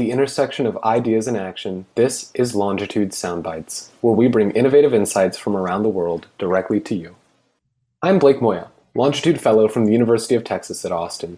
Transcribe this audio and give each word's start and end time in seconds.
the 0.00 0.10
intersection 0.10 0.64
of 0.66 0.78
ideas 0.82 1.28
and 1.28 1.36
action, 1.36 1.84
this 1.94 2.30
is 2.32 2.54
Longitude 2.54 3.10
Soundbites, 3.10 3.90
where 4.00 4.14
we 4.14 4.28
bring 4.28 4.50
innovative 4.52 4.94
insights 4.94 5.36
from 5.36 5.54
around 5.54 5.82
the 5.82 5.90
world 5.90 6.26
directly 6.38 6.80
to 6.80 6.94
you. 6.94 7.16
I'm 8.00 8.18
Blake 8.18 8.40
Moya, 8.40 8.70
Longitude 8.94 9.38
Fellow 9.38 9.68
from 9.68 9.84
the 9.84 9.92
University 9.92 10.34
of 10.34 10.42
Texas 10.42 10.86
at 10.86 10.90
Austin. 10.90 11.36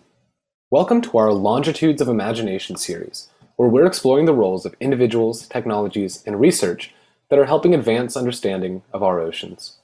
Welcome 0.71 1.01
to 1.01 1.19
our 1.19 1.33
Longitudes 1.33 2.01
of 2.01 2.07
Imagination 2.07 2.77
series, 2.77 3.29
where 3.57 3.69
we're 3.69 3.85
exploring 3.85 4.27
the 4.27 4.33
roles 4.33 4.65
of 4.65 4.77
individuals, 4.79 5.49
technologies, 5.49 6.23
and 6.25 6.39
research 6.39 6.95
that 7.31 7.41
are 7.41 7.47
helping 7.47 7.75
advance 7.75 8.17
understanding 8.17 8.83
of 8.93 9.03
our 9.03 9.19
oceans. 9.19 9.79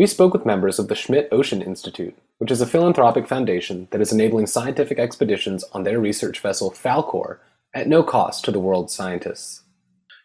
We 0.00 0.06
spoke 0.06 0.32
with 0.32 0.46
members 0.46 0.78
of 0.78 0.88
the 0.88 0.94
Schmidt 0.94 1.28
Ocean 1.30 1.60
Institute, 1.60 2.16
which 2.38 2.50
is 2.50 2.62
a 2.62 2.66
philanthropic 2.66 3.26
foundation 3.28 3.86
that 3.90 4.00
is 4.00 4.14
enabling 4.14 4.46
scientific 4.46 4.98
expeditions 4.98 5.62
on 5.74 5.82
their 5.82 6.00
research 6.00 6.40
vessel 6.40 6.70
Falkor 6.70 7.36
at 7.74 7.86
no 7.86 8.02
cost 8.02 8.42
to 8.46 8.50
the 8.50 8.60
world's 8.60 8.94
scientists. 8.94 9.62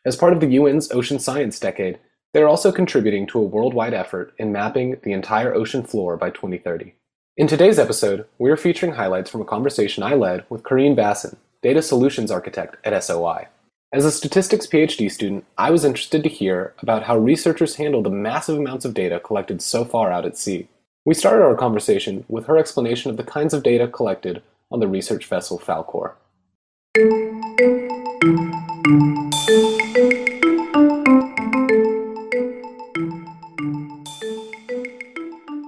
As 0.06 0.16
part 0.16 0.32
of 0.32 0.40
the 0.40 0.58
UN's 0.58 0.94
Ocean 0.94 1.20
Science 1.20 1.60
Decade, 1.60 2.00
they 2.32 2.42
are 2.42 2.48
also 2.48 2.72
contributing 2.72 3.28
to 3.28 3.40
a 3.40 3.44
worldwide 3.44 3.94
effort 3.94 4.34
in 4.38 4.54
mapping 4.54 4.96
the 5.04 5.12
entire 5.12 5.54
ocean 5.54 5.84
floor 5.84 6.16
by 6.16 6.30
2030. 6.30 6.96
In 7.36 7.46
today's 7.46 7.78
episode, 7.78 8.28
we 8.38 8.50
are 8.52 8.56
featuring 8.56 8.94
highlights 8.94 9.30
from 9.30 9.42
a 9.42 9.44
conversation 9.44 10.04
I 10.04 10.14
led 10.14 10.46
with 10.50 10.64
Karine 10.64 10.96
Bassin, 10.96 11.36
Data 11.62 11.82
Solutions 11.82 12.32
Architect 12.32 12.78
at 12.86 13.04
SOI. 13.04 13.50
As 13.94 14.04
a 14.04 14.12
statistics 14.12 14.66
PhD 14.66 15.12
student, 15.12 15.46
I 15.60 15.70
was 15.70 15.86
interested 15.86 16.24
to 16.24 16.30
hear 16.30 16.74
about 16.80 17.04
how 17.04 17.18
researchers 17.18 17.76
handle 17.76 18.02
the 18.02 18.10
massive 18.10 18.58
amounts 18.58 18.84
of 18.84 18.96
data 18.96 19.20
collected 19.20 19.62
so 19.62 19.86
far 19.86 20.12
out 20.12 20.26
at 20.26 20.38
sea. 20.38 20.68
We 21.06 21.14
started 21.14 21.44
our 21.44 21.56
conversation 21.56 22.26
with 22.28 22.48
her 22.48 22.58
explanation 22.58 23.12
of 23.12 23.18
the 23.18 23.24
kinds 23.24 23.54
of 23.54 23.62
data 23.62 23.88
collected 23.88 24.42
on 24.72 24.80
the 24.80 24.88
research 24.88 25.28
vessel 25.28 25.60
Falkor. 25.60 26.14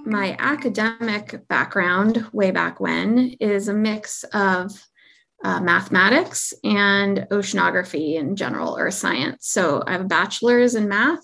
My 0.06 0.36
academic 0.40 1.48
background, 1.48 2.26
way 2.34 2.50
back 2.50 2.80
when, 2.80 3.36
is 3.40 3.68
a 3.68 3.74
mix 3.74 4.24
of 4.34 4.88
uh, 5.44 5.60
mathematics 5.62 6.54
and 6.64 7.28
oceanography 7.32 8.20
and 8.20 8.38
general 8.38 8.78
earth 8.80 8.96
science. 8.96 9.48
So 9.48 9.84
I 9.86 9.92
have 9.94 10.02
a 10.02 10.06
bachelor's 10.06 10.76
in 10.76 10.88
math 10.88 11.24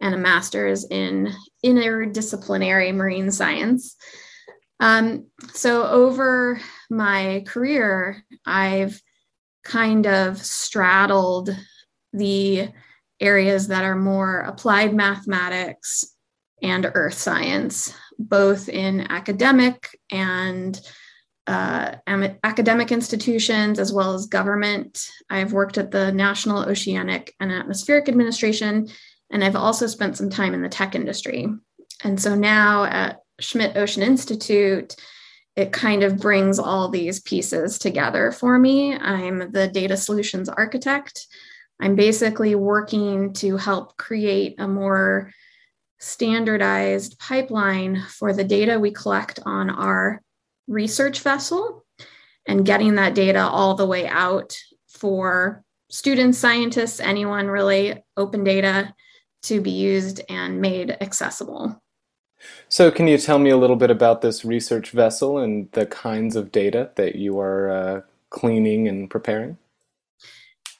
and 0.00 0.14
a 0.14 0.18
master's 0.18 0.84
in 0.84 1.32
interdisciplinary 1.64 2.94
marine 2.94 3.30
science. 3.30 3.96
Um, 4.80 5.26
so 5.54 5.86
over 5.86 6.60
my 6.90 7.44
career, 7.46 8.22
I've 8.46 9.00
kind 9.64 10.06
of 10.06 10.38
straddled 10.38 11.50
the 12.12 12.68
areas 13.20 13.68
that 13.68 13.84
are 13.84 13.96
more 13.96 14.40
applied 14.40 14.94
mathematics 14.94 16.04
and 16.62 16.90
earth 16.94 17.14
science, 17.14 17.92
both 18.18 18.68
in 18.68 19.10
academic 19.10 19.88
and 20.10 20.80
uh, 21.48 21.96
academic 22.44 22.92
institutions 22.92 23.78
as 23.78 23.90
well 23.90 24.14
as 24.14 24.26
government. 24.26 25.08
I've 25.30 25.54
worked 25.54 25.78
at 25.78 25.90
the 25.90 26.12
National 26.12 26.58
Oceanic 26.58 27.34
and 27.40 27.50
Atmospheric 27.50 28.08
Administration, 28.08 28.88
and 29.30 29.42
I've 29.42 29.56
also 29.56 29.86
spent 29.86 30.16
some 30.16 30.28
time 30.28 30.52
in 30.52 30.60
the 30.60 30.68
tech 30.68 30.94
industry. 30.94 31.48
And 32.04 32.20
so 32.20 32.34
now 32.34 32.84
at 32.84 33.20
Schmidt 33.40 33.76
Ocean 33.76 34.02
Institute, 34.02 34.94
it 35.56 35.72
kind 35.72 36.02
of 36.02 36.18
brings 36.18 36.58
all 36.58 36.90
these 36.90 37.20
pieces 37.20 37.78
together 37.78 38.30
for 38.30 38.58
me. 38.58 38.94
I'm 38.94 39.50
the 39.50 39.68
data 39.68 39.96
solutions 39.96 40.50
architect. 40.50 41.26
I'm 41.80 41.96
basically 41.96 42.54
working 42.56 43.32
to 43.34 43.56
help 43.56 43.96
create 43.96 44.56
a 44.58 44.68
more 44.68 45.32
standardized 45.98 47.18
pipeline 47.18 48.04
for 48.08 48.32
the 48.34 48.44
data 48.44 48.78
we 48.78 48.90
collect 48.90 49.40
on 49.46 49.70
our 49.70 50.22
research 50.68 51.20
vessel 51.20 51.84
and 52.46 52.64
getting 52.64 52.94
that 52.94 53.14
data 53.14 53.40
all 53.40 53.74
the 53.74 53.86
way 53.86 54.06
out 54.06 54.56
for 54.86 55.64
students, 55.90 56.38
scientists, 56.38 57.00
anyone 57.00 57.48
really, 57.48 58.02
open 58.16 58.44
data 58.44 58.94
to 59.42 59.60
be 59.60 59.70
used 59.70 60.20
and 60.28 60.60
made 60.60 60.96
accessible. 61.00 61.80
So, 62.68 62.90
can 62.90 63.08
you 63.08 63.18
tell 63.18 63.38
me 63.38 63.50
a 63.50 63.56
little 63.56 63.76
bit 63.76 63.90
about 63.90 64.20
this 64.20 64.44
research 64.44 64.90
vessel 64.90 65.38
and 65.38 65.70
the 65.72 65.86
kinds 65.86 66.36
of 66.36 66.52
data 66.52 66.90
that 66.96 67.16
you 67.16 67.38
are 67.40 67.70
uh, 67.70 68.00
cleaning 68.30 68.86
and 68.86 69.10
preparing? 69.10 69.58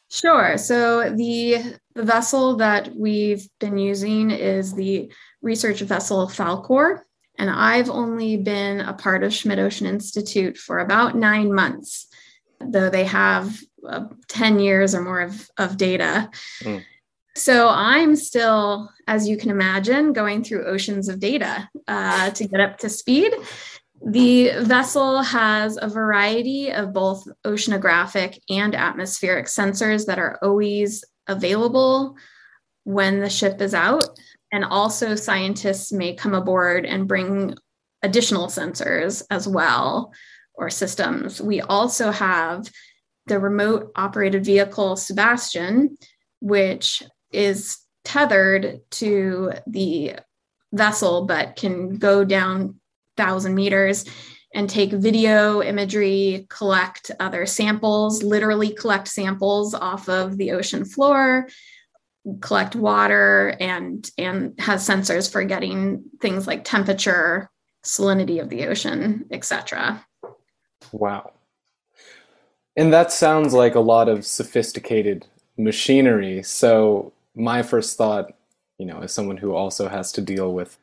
Sure. 0.08 0.56
So, 0.56 1.10
the, 1.10 1.76
the 1.94 2.04
vessel 2.04 2.56
that 2.56 2.94
we've 2.94 3.48
been 3.58 3.76
using 3.76 4.30
is 4.30 4.72
the 4.74 5.10
research 5.42 5.80
vessel 5.80 6.28
Falkor. 6.28 7.02
And 7.38 7.48
I've 7.48 7.88
only 7.88 8.36
been 8.36 8.80
a 8.80 8.92
part 8.92 9.22
of 9.22 9.32
Schmidt 9.32 9.58
Ocean 9.58 9.86
Institute 9.86 10.58
for 10.58 10.80
about 10.80 11.16
nine 11.16 11.54
months, 11.54 12.08
though 12.60 12.90
they 12.90 13.04
have 13.04 13.58
uh, 13.88 14.06
10 14.26 14.58
years 14.58 14.94
or 14.94 15.02
more 15.02 15.20
of, 15.20 15.48
of 15.56 15.76
data. 15.76 16.30
Mm. 16.62 16.84
So 17.36 17.68
I'm 17.68 18.16
still, 18.16 18.90
as 19.06 19.28
you 19.28 19.36
can 19.36 19.50
imagine, 19.50 20.12
going 20.12 20.42
through 20.42 20.66
oceans 20.66 21.08
of 21.08 21.20
data 21.20 21.68
uh, 21.86 22.30
to 22.30 22.48
get 22.48 22.60
up 22.60 22.78
to 22.78 22.88
speed. 22.88 23.32
The 24.04 24.50
vessel 24.62 25.22
has 25.22 25.78
a 25.80 25.88
variety 25.88 26.70
of 26.70 26.92
both 26.92 27.26
oceanographic 27.44 28.40
and 28.48 28.74
atmospheric 28.74 29.46
sensors 29.46 30.06
that 30.06 30.18
are 30.18 30.38
always 30.42 31.04
available 31.28 32.16
when 32.84 33.20
the 33.20 33.30
ship 33.30 33.60
is 33.60 33.74
out. 33.74 34.18
And 34.50 34.64
also, 34.64 35.14
scientists 35.14 35.92
may 35.92 36.14
come 36.14 36.34
aboard 36.34 36.86
and 36.86 37.06
bring 37.06 37.54
additional 38.02 38.46
sensors 38.46 39.22
as 39.30 39.46
well 39.46 40.12
or 40.54 40.70
systems. 40.70 41.40
We 41.40 41.60
also 41.60 42.10
have 42.10 42.70
the 43.26 43.38
remote 43.38 43.92
operated 43.94 44.44
vehicle 44.44 44.94
SuBastian, 44.94 45.96
which 46.40 47.02
is 47.30 47.78
tethered 48.04 48.80
to 48.90 49.52
the 49.66 50.16
vessel 50.72 51.26
but 51.26 51.56
can 51.56 51.96
go 51.96 52.24
down 52.24 52.76
thousand 53.16 53.54
meters 53.54 54.04
and 54.54 54.68
take 54.68 54.90
video 54.92 55.62
imagery 55.62 56.46
collect 56.48 57.10
other 57.20 57.44
samples 57.44 58.22
literally 58.22 58.70
collect 58.70 59.08
samples 59.08 59.74
off 59.74 60.08
of 60.08 60.36
the 60.38 60.52
ocean 60.52 60.84
floor 60.84 61.46
collect 62.40 62.76
water 62.76 63.56
and 63.60 64.10
and 64.18 64.58
has 64.58 64.86
sensors 64.86 65.30
for 65.30 65.42
getting 65.44 66.02
things 66.20 66.46
like 66.46 66.64
temperature 66.64 67.50
salinity 67.84 68.40
of 68.40 68.48
the 68.48 68.66
ocean 68.66 69.24
etc 69.30 70.04
wow. 70.92 71.32
And 72.76 72.92
that 72.92 73.10
sounds 73.12 73.54
like 73.54 73.74
a 73.74 73.80
lot 73.80 74.08
of 74.08 74.24
sophisticated 74.24 75.26
machinery. 75.56 76.42
So 76.44 77.12
my 77.34 77.62
first 77.62 77.96
thought 77.96 78.32
you 78.78 78.86
know 78.86 79.00
as 79.00 79.12
someone 79.12 79.36
who 79.36 79.54
also 79.54 79.88
has 79.88 80.12
to 80.12 80.20
deal 80.20 80.52
with 80.52 80.78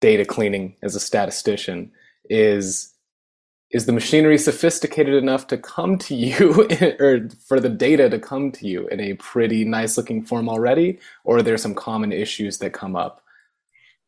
data 0.00 0.24
cleaning 0.24 0.76
as 0.82 0.94
a 0.94 1.00
statistician 1.00 1.90
is 2.28 2.92
is 3.70 3.84
the 3.84 3.92
machinery 3.92 4.38
sophisticated 4.38 5.14
enough 5.14 5.46
to 5.48 5.58
come 5.58 5.98
to 5.98 6.14
you 6.14 6.66
or 7.00 7.28
for 7.46 7.60
the 7.60 7.68
data 7.68 8.08
to 8.08 8.18
come 8.18 8.50
to 8.52 8.66
you 8.66 8.88
in 8.88 9.00
a 9.00 9.14
pretty 9.14 9.64
nice 9.64 9.96
looking 9.96 10.22
form 10.22 10.48
already? 10.48 10.98
Or 11.24 11.38
are 11.38 11.42
there 11.42 11.58
some 11.58 11.74
common 11.74 12.12
issues 12.12 12.58
that 12.58 12.72
come 12.72 12.96
up? 12.96 13.22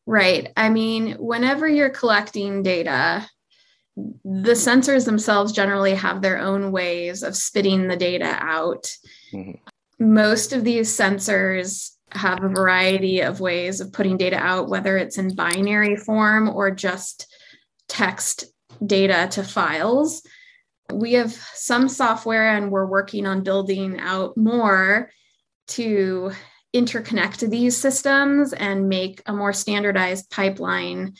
Right. 0.07 0.51
I 0.57 0.69
mean 0.69 1.13
whenever 1.13 1.67
you're 1.67 1.89
collecting 1.89 2.63
data 2.63 3.27
the 4.23 4.53
sensors 4.53 5.05
themselves 5.05 5.51
generally 5.51 5.93
have 5.93 6.21
their 6.21 6.39
own 6.39 6.71
ways 6.71 7.23
of 7.23 7.35
spitting 7.35 7.87
the 7.87 7.97
data 7.97 8.37
out. 8.39 8.89
Mm-hmm. 9.33 9.51
most 9.99 10.51
of 10.51 10.65
these 10.65 10.89
sensors 10.97 11.91
have 12.11 12.43
a 12.43 12.49
variety 12.49 13.21
of 13.21 13.39
ways 13.39 13.79
of 13.79 13.93
putting 13.93 14.17
data 14.17 14.35
out 14.35 14.67
whether 14.67 14.97
it's 14.97 15.17
in 15.17 15.33
binary 15.35 15.95
form 15.95 16.49
or 16.49 16.69
just 16.71 17.33
text 17.87 18.50
data 18.85 19.27
to 19.31 19.43
files. 19.43 20.23
We 20.91 21.13
have 21.13 21.31
some 21.31 21.87
software 21.87 22.55
and 22.55 22.71
we're 22.71 22.85
working 22.85 23.25
on 23.25 23.43
building 23.43 23.99
out 23.99 24.35
more 24.35 25.09
to 25.69 26.31
interconnect 26.75 27.49
these 27.49 27.77
systems 27.77 28.53
and 28.53 28.89
make 28.89 29.21
a 29.25 29.33
more 29.33 29.53
standardized 29.53 30.29
pipeline, 30.29 31.15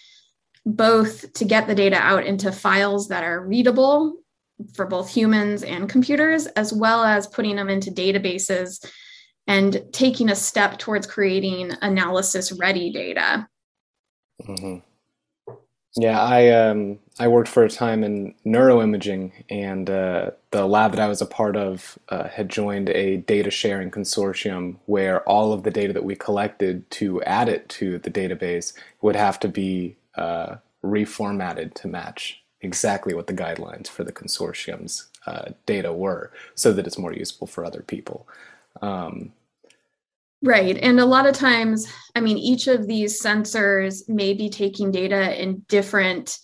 both 0.65 1.31
to 1.33 1.45
get 1.45 1.67
the 1.67 1.75
data 1.75 1.97
out 1.97 2.25
into 2.25 2.51
files 2.51 3.09
that 3.09 3.23
are 3.23 3.45
readable 3.45 4.17
for 4.75 4.85
both 4.85 5.09
humans 5.09 5.63
and 5.63 5.89
computers, 5.89 6.45
as 6.47 6.71
well 6.73 7.03
as 7.03 7.27
putting 7.27 7.55
them 7.55 7.69
into 7.69 7.91
databases 7.91 8.85
and 9.47 9.83
taking 9.91 10.29
a 10.29 10.35
step 10.35 10.77
towards 10.77 11.07
creating 11.07 11.71
analysis 11.81 12.51
ready 12.51 12.91
data. 12.91 13.47
Mm-hmm. 14.47 14.77
Yeah, 15.97 16.21
I 16.21 16.49
um, 16.49 16.99
I 17.19 17.27
worked 17.27 17.49
for 17.49 17.65
a 17.65 17.69
time 17.69 18.03
in 18.03 18.33
neuroimaging, 18.45 19.43
and 19.49 19.89
uh, 19.89 20.31
the 20.51 20.65
lab 20.65 20.91
that 20.91 21.01
I 21.01 21.07
was 21.07 21.21
a 21.21 21.25
part 21.25 21.57
of 21.57 21.99
uh, 22.07 22.29
had 22.29 22.47
joined 22.49 22.89
a 22.89 23.17
data 23.17 23.51
sharing 23.51 23.91
consortium 23.91 24.77
where 24.85 25.21
all 25.27 25.51
of 25.51 25.63
the 25.63 25.71
data 25.71 25.91
that 25.93 26.05
we 26.05 26.15
collected 26.15 26.89
to 26.91 27.21
add 27.23 27.49
it 27.49 27.67
to 27.69 27.99
the 27.99 28.09
database 28.11 28.71
would 29.01 29.17
have 29.17 29.37
to 29.41 29.49
be 29.49 29.97
uh, 30.15 30.55
reformatted 30.81 31.73
to 31.75 31.89
match 31.89 32.41
exactly 32.61 33.13
what 33.13 33.27
the 33.27 33.33
guidelines 33.33 33.87
for 33.87 34.05
the 34.05 34.13
consortium's 34.13 35.07
uh, 35.25 35.49
data 35.65 35.91
were, 35.91 36.31
so 36.55 36.71
that 36.71 36.87
it's 36.87 36.97
more 36.97 37.13
useful 37.13 37.47
for 37.47 37.65
other 37.65 37.81
people. 37.81 38.25
Um, 38.81 39.33
Right. 40.43 40.77
And 40.77 40.99
a 40.99 41.05
lot 41.05 41.27
of 41.27 41.35
times, 41.35 41.87
I 42.15 42.19
mean, 42.19 42.37
each 42.37 42.67
of 42.67 42.87
these 42.87 43.21
sensors 43.21 44.09
may 44.09 44.33
be 44.33 44.49
taking 44.49 44.91
data 44.91 45.39
in 45.39 45.63
different 45.67 46.37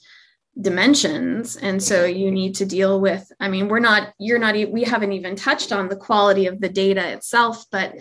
dimensions. 0.59 1.55
And 1.55 1.81
so 1.81 2.05
you 2.05 2.31
need 2.31 2.55
to 2.55 2.65
deal 2.65 2.99
with, 2.99 3.31
I 3.39 3.47
mean, 3.47 3.67
we're 3.67 3.79
not, 3.79 4.13
you're 4.19 4.39
not, 4.39 4.55
we 4.71 4.83
haven't 4.83 5.13
even 5.13 5.35
touched 5.35 5.71
on 5.71 5.87
the 5.87 5.95
quality 5.95 6.45
of 6.45 6.59
the 6.61 6.69
data 6.69 7.11
itself, 7.11 7.65
but 7.71 7.95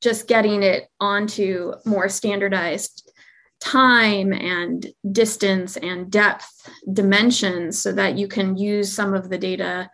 just 0.00 0.26
getting 0.26 0.62
it 0.62 0.88
onto 1.00 1.72
more 1.84 2.08
standardized 2.08 3.10
time 3.60 4.32
and 4.32 4.86
distance 5.12 5.76
and 5.76 6.10
depth 6.10 6.68
dimensions 6.92 7.80
so 7.80 7.92
that 7.92 8.18
you 8.18 8.26
can 8.26 8.56
use 8.56 8.92
some 8.92 9.14
of 9.14 9.28
the 9.30 9.38
data 9.38 9.88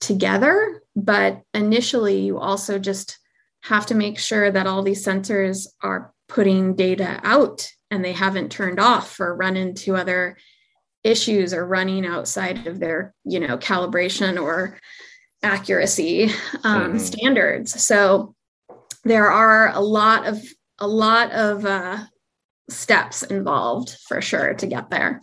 together. 0.00 0.82
But 0.96 1.42
initially, 1.52 2.20
you 2.20 2.38
also 2.38 2.78
just 2.78 3.18
have 3.64 3.86
to 3.86 3.94
make 3.94 4.18
sure 4.18 4.50
that 4.50 4.66
all 4.66 4.82
these 4.82 5.04
sensors 5.04 5.66
are 5.82 6.12
putting 6.28 6.76
data 6.76 7.18
out 7.22 7.70
and 7.90 8.04
they 8.04 8.12
haven't 8.12 8.52
turned 8.52 8.78
off 8.78 9.18
or 9.20 9.34
run 9.34 9.56
into 9.56 9.96
other 9.96 10.36
issues 11.02 11.52
or 11.52 11.66
running 11.66 12.06
outside 12.06 12.66
of 12.66 12.78
their 12.78 13.14
you 13.24 13.40
know 13.40 13.58
calibration 13.58 14.40
or 14.40 14.78
accuracy 15.42 16.24
um, 16.64 16.82
mm-hmm. 16.82 16.98
standards 16.98 17.82
so 17.82 18.34
there 19.04 19.30
are 19.30 19.68
a 19.74 19.80
lot 19.80 20.26
of 20.26 20.42
a 20.78 20.88
lot 20.88 21.30
of 21.32 21.64
uh, 21.66 21.98
steps 22.70 23.22
involved 23.22 23.96
for 24.08 24.22
sure 24.22 24.54
to 24.54 24.66
get 24.66 24.88
there 24.88 25.20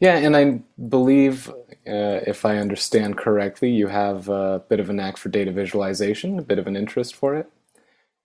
yeah 0.00 0.16
and 0.16 0.36
i 0.36 0.60
believe 0.88 1.50
uh, 1.86 2.20
if 2.26 2.44
I 2.44 2.58
understand 2.58 3.16
correctly, 3.16 3.70
you 3.70 3.88
have 3.88 4.28
a 4.28 4.62
bit 4.68 4.80
of 4.80 4.90
a 4.90 4.92
knack 4.92 5.16
for 5.16 5.28
data 5.28 5.52
visualization, 5.52 6.38
a 6.38 6.42
bit 6.42 6.58
of 6.58 6.66
an 6.66 6.76
interest 6.76 7.14
for 7.14 7.34
it. 7.34 7.50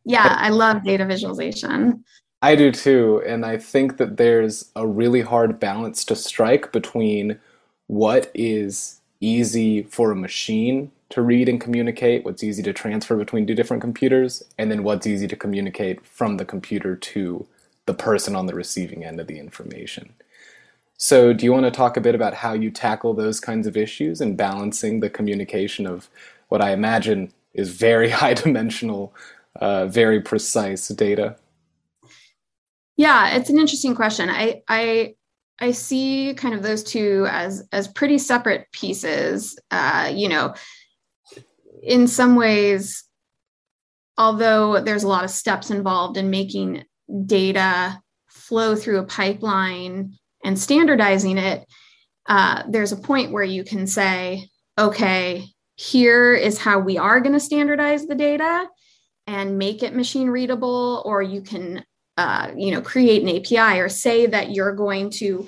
Yeah, 0.06 0.36
I 0.40 0.50
love 0.50 0.84
data 0.84 1.06
visualization. 1.06 2.04
I 2.42 2.56
do 2.56 2.72
too. 2.72 3.22
And 3.26 3.46
I 3.46 3.58
think 3.58 3.98
that 3.98 4.18
there's 4.18 4.72
a 4.76 4.88
really 4.88 5.22
hard 5.22 5.60
balance 5.60 6.06
to 6.06 6.16
strike 6.16 6.72
between 6.72 7.40
what 7.88 8.32
is 8.34 9.02
easy 9.20 9.84
for 9.84 10.12
a 10.12 10.16
machine 10.16 10.92
to 11.10 11.22
read 11.22 11.50
and 11.50 11.60
communicate, 11.60 12.24
what's 12.24 12.44
easy 12.44 12.64
to 12.64 12.72
transfer 12.72 13.18
between 13.18 13.46
two 13.46 13.56
different 13.56 13.82
computers, 13.82 14.44
and 14.58 14.72
then 14.72 14.84
what's 14.84 15.08
easy 15.08 15.28
to 15.28 15.36
communicate 15.36 16.06
from 16.06 16.38
the 16.38 16.46
computer 16.46 16.96
to 16.96 17.46
the 17.86 17.94
person 17.94 18.36
on 18.36 18.46
the 18.46 18.54
receiving 18.54 19.04
end 19.04 19.20
of 19.20 19.28
the 19.28 19.40
information. 19.40 20.14
So, 21.02 21.32
do 21.32 21.46
you 21.46 21.54
want 21.54 21.64
to 21.64 21.72
talk 21.72 21.96
a 21.96 22.02
bit 22.02 22.14
about 22.14 22.34
how 22.34 22.52
you 22.52 22.70
tackle 22.70 23.14
those 23.14 23.40
kinds 23.40 23.66
of 23.68 23.78
issues 23.78 24.20
and 24.20 24.36
balancing 24.36 25.00
the 25.00 25.10
communication 25.10 25.88
of 25.88 26.10
what 26.50 26.62
I 26.62 26.74
imagine 26.74 27.32
is 27.54 27.70
very 27.70 28.10
high 28.20 28.34
dimensional, 28.34 29.16
uh, 29.56 29.86
very 29.86 30.20
precise 30.20 30.90
data? 30.90 31.38
Yeah, 32.98 33.38
it's 33.38 33.50
an 33.50 33.58
interesting 33.58 33.96
question. 33.96 34.30
I, 34.30 34.62
I 34.68 35.16
I 35.62 35.72
see 35.72 36.34
kind 36.36 36.54
of 36.54 36.64
those 36.64 36.84
two 36.84 37.26
as 37.30 37.66
as 37.72 37.88
pretty 37.88 38.18
separate 38.18 38.70
pieces. 38.74 39.58
Uh, 39.72 40.12
you 40.14 40.28
know, 40.28 40.54
in 41.82 42.08
some 42.08 42.36
ways, 42.36 43.06
although 44.18 44.82
there's 44.82 45.04
a 45.04 45.08
lot 45.08 45.24
of 45.24 45.30
steps 45.30 45.72
involved 45.72 46.18
in 46.18 46.30
making 46.30 46.84
data 47.26 48.02
flow 48.28 48.76
through 48.76 49.00
a 49.00 49.06
pipeline 49.06 50.19
and 50.44 50.58
standardizing 50.58 51.38
it, 51.38 51.66
uh, 52.28 52.64
there's 52.70 52.92
a 52.92 52.98
point 52.98 53.32
where 53.32 53.44
you 53.44 53.64
can 53.64 53.88
say, 53.88 54.50
okay, 54.78 55.46
here 55.76 56.34
is 56.34 56.60
how 56.60 56.80
we 56.80 56.98
are 56.98 57.20
going 57.20 57.34
to 57.34 57.40
standardize 57.40 58.06
the 58.06 58.16
data 58.16 58.68
and 59.28 59.58
make 59.58 59.84
it 59.84 59.96
machine 59.96 60.30
readable, 60.30 61.02
or 61.06 61.22
you 61.22 61.42
can, 61.42 61.84
uh, 62.18 62.52
you 62.56 62.72
know, 62.72 62.82
create 62.82 63.22
an 63.22 63.30
API 63.30 63.80
or 63.80 63.90
say 63.90 64.26
that 64.26 64.52
you're 64.52 64.76
going 64.76 65.10
to 65.10 65.48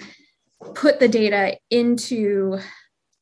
put 0.76 1.00
the 1.00 1.08
data 1.08 1.58
into 1.70 2.60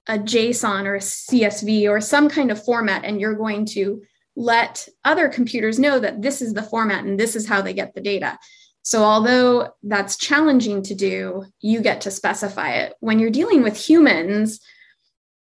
a 0.07 0.17
JSON 0.17 0.85
or 0.85 0.95
a 0.95 0.99
CSV 0.99 1.89
or 1.89 2.01
some 2.01 2.29
kind 2.29 2.51
of 2.51 2.63
format, 2.63 3.05
and 3.05 3.21
you're 3.21 3.35
going 3.35 3.65
to 3.65 4.01
let 4.35 4.87
other 5.03 5.29
computers 5.29 5.79
know 5.79 5.99
that 5.99 6.21
this 6.21 6.41
is 6.41 6.53
the 6.53 6.63
format 6.63 7.03
and 7.03 7.19
this 7.19 7.35
is 7.35 7.47
how 7.47 7.61
they 7.61 7.73
get 7.73 7.93
the 7.93 8.01
data. 8.01 8.37
So, 8.81 9.03
although 9.03 9.69
that's 9.83 10.17
challenging 10.17 10.81
to 10.83 10.95
do, 10.95 11.45
you 11.61 11.81
get 11.81 12.01
to 12.01 12.11
specify 12.11 12.75
it. 12.75 12.95
When 12.99 13.19
you're 13.19 13.29
dealing 13.29 13.61
with 13.61 13.77
humans, 13.77 14.59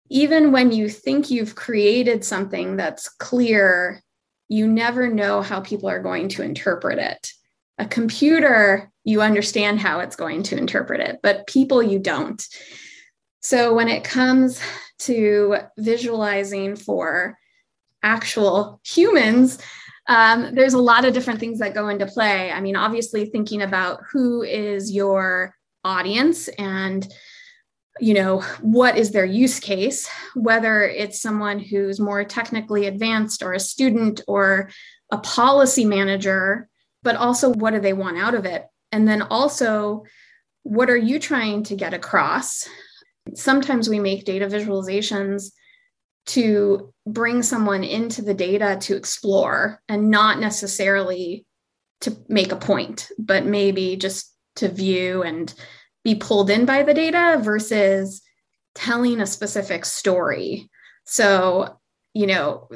even 0.10 0.51
when 0.51 0.72
you 0.72 0.89
think 0.89 1.31
you've 1.31 1.56
created 1.56 2.25
something 2.25 2.75
that's 2.75 3.07
clear, 3.10 4.04
you 4.50 4.68
never 4.68 5.07
know 5.07 5.42
how 5.42 5.62
people 5.62 5.89
are 5.89 6.01
going 6.01 6.28
to 6.30 6.44
interpret 6.44 7.00
it. 7.00 7.31
A 7.78 7.86
computer, 7.86 8.92
you 9.06 9.22
understand 9.22 9.80
how 9.80 10.01
it's 10.01 10.18
going 10.18 10.44
to 10.44 10.57
interpret 10.57 11.00
it, 11.00 11.19
but 11.24 11.48
people, 11.48 11.81
you 11.81 11.98
don't. 11.98 12.45
So, 13.39 13.74
when 13.74 13.88
it 13.88 14.04
comes 14.04 14.62
to 15.00 15.57
visualizing 15.78 16.75
for 16.75 17.38
actual 18.04 18.80
humans, 18.83 19.57
um, 20.07 20.53
there's 20.56 20.74
a 20.74 20.81
lot 20.81 21.06
of 21.06 21.13
different 21.13 21.39
things 21.39 21.59
that 21.59 21.74
go 21.74 21.88
into 21.88 22.06
play. 22.06 22.51
I 22.51 22.59
mean, 22.59 22.75
obviously, 22.75 23.25
thinking 23.25 23.62
about 23.62 24.01
who 24.12 24.42
is 24.42 24.92
your 24.92 25.56
audience 25.83 26.48
and 26.50 27.07
you 28.00 28.13
know 28.13 28.39
what 28.62 28.98
is 28.98 29.12
their 29.12 29.25
use 29.25 29.59
case 29.59 30.09
whether 30.36 30.83
it's 30.83 31.21
someone 31.21 31.59
who's 31.59 32.00
more 32.00 32.24
technically 32.24 32.86
advanced 32.86 33.44
or 33.44 33.53
a 33.53 33.59
student 33.59 34.21
or 34.27 34.69
a 35.12 35.18
policy 35.18 35.83
manager 35.83 36.69
but 37.04 37.16
also 37.16 37.52
what 37.54 37.71
do 37.71 37.80
they 37.80 37.94
want 37.94 38.18
out 38.18 38.33
of 38.33 38.45
it 38.45 38.66
and 38.92 39.07
then 39.07 39.21
also 39.23 40.04
what 40.64 40.90
are 40.90 40.97
you 40.97 41.19
trying 41.19 41.64
to 41.64 41.75
get 41.75 41.94
across 41.94 42.68
sometimes 43.33 43.90
we 43.90 43.99
make 43.99 44.23
data 44.23 44.47
visualizations 44.47 45.52
to 46.28 46.94
bring 47.07 47.42
someone 47.44 47.83
into 47.83 48.21
the 48.21 48.33
data 48.33 48.78
to 48.81 48.95
explore 48.95 49.81
and 49.90 50.09
not 50.09 50.40
necessarily 50.40 51.45
to 52.01 52.16
make 52.28 52.51
a 52.51 52.57
point, 52.57 53.09
but 53.18 53.45
maybe 53.45 53.95
just 53.95 54.35
to 54.56 54.68
view 54.68 55.23
and 55.23 55.54
be 56.04 56.16
pulled 56.16 56.49
in 56.49 56.66
by 56.66 56.83
the 56.83 56.94
data 56.94 57.40
versus 57.42 58.21
telling 58.75 59.21
a 59.21 59.25
specific 59.25 59.85
story. 59.85 60.69
So, 61.06 61.80
you 62.13 62.28
know, 62.28 62.69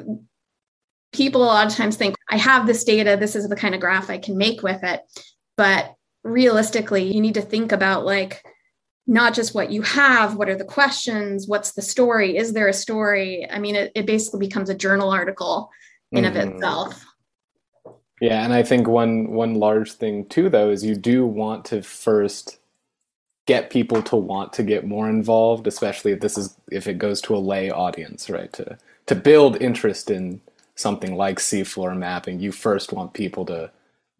people 1.12 1.42
a 1.42 1.46
lot 1.46 1.66
of 1.66 1.74
times 1.74 1.96
think, 1.96 2.14
I 2.30 2.36
have 2.36 2.66
this 2.66 2.84
data, 2.84 3.16
this 3.18 3.36
is 3.36 3.48
the 3.48 3.56
kind 3.56 3.74
of 3.74 3.80
graph 3.80 4.10
I 4.10 4.18
can 4.18 4.36
make 4.36 4.62
with 4.62 4.82
it. 4.82 5.00
But 5.56 5.94
realistically, 6.22 7.12
you 7.12 7.20
need 7.20 7.34
to 7.34 7.42
think 7.42 7.72
about 7.72 8.04
like, 8.04 8.42
not 9.06 9.34
just 9.34 9.54
what 9.54 9.70
you 9.70 9.82
have, 9.82 10.36
what 10.36 10.48
are 10.48 10.56
the 10.56 10.64
questions, 10.64 11.46
what's 11.46 11.72
the 11.72 11.82
story, 11.82 12.36
is 12.36 12.52
there 12.52 12.68
a 12.68 12.72
story? 12.72 13.46
I 13.50 13.58
mean, 13.58 13.76
it, 13.76 13.92
it 13.94 14.06
basically 14.06 14.40
becomes 14.40 14.68
a 14.68 14.74
journal 14.74 15.10
article 15.10 15.70
in 16.12 16.24
mm-hmm. 16.24 16.36
of 16.36 16.54
itself. 16.54 17.04
Yeah, 18.20 18.44
and 18.44 18.52
I 18.52 18.62
think 18.62 18.88
one 18.88 19.32
one 19.32 19.54
large 19.54 19.92
thing 19.92 20.24
too 20.26 20.48
though 20.48 20.70
is 20.70 20.84
you 20.84 20.96
do 20.96 21.26
want 21.26 21.66
to 21.66 21.82
first 21.82 22.58
get 23.46 23.70
people 23.70 24.02
to 24.02 24.16
want 24.16 24.52
to 24.54 24.62
get 24.62 24.86
more 24.86 25.08
involved, 25.08 25.66
especially 25.66 26.12
if 26.12 26.20
this 26.20 26.38
is 26.38 26.56
if 26.70 26.86
it 26.86 26.98
goes 26.98 27.20
to 27.22 27.36
a 27.36 27.38
lay 27.38 27.70
audience, 27.70 28.30
right? 28.30 28.52
To 28.54 28.78
to 29.06 29.14
build 29.14 29.60
interest 29.60 30.10
in 30.10 30.40
something 30.74 31.14
like 31.14 31.38
seafloor 31.38 31.96
mapping, 31.96 32.40
you 32.40 32.52
first 32.52 32.92
want 32.92 33.12
people 33.12 33.44
to 33.46 33.70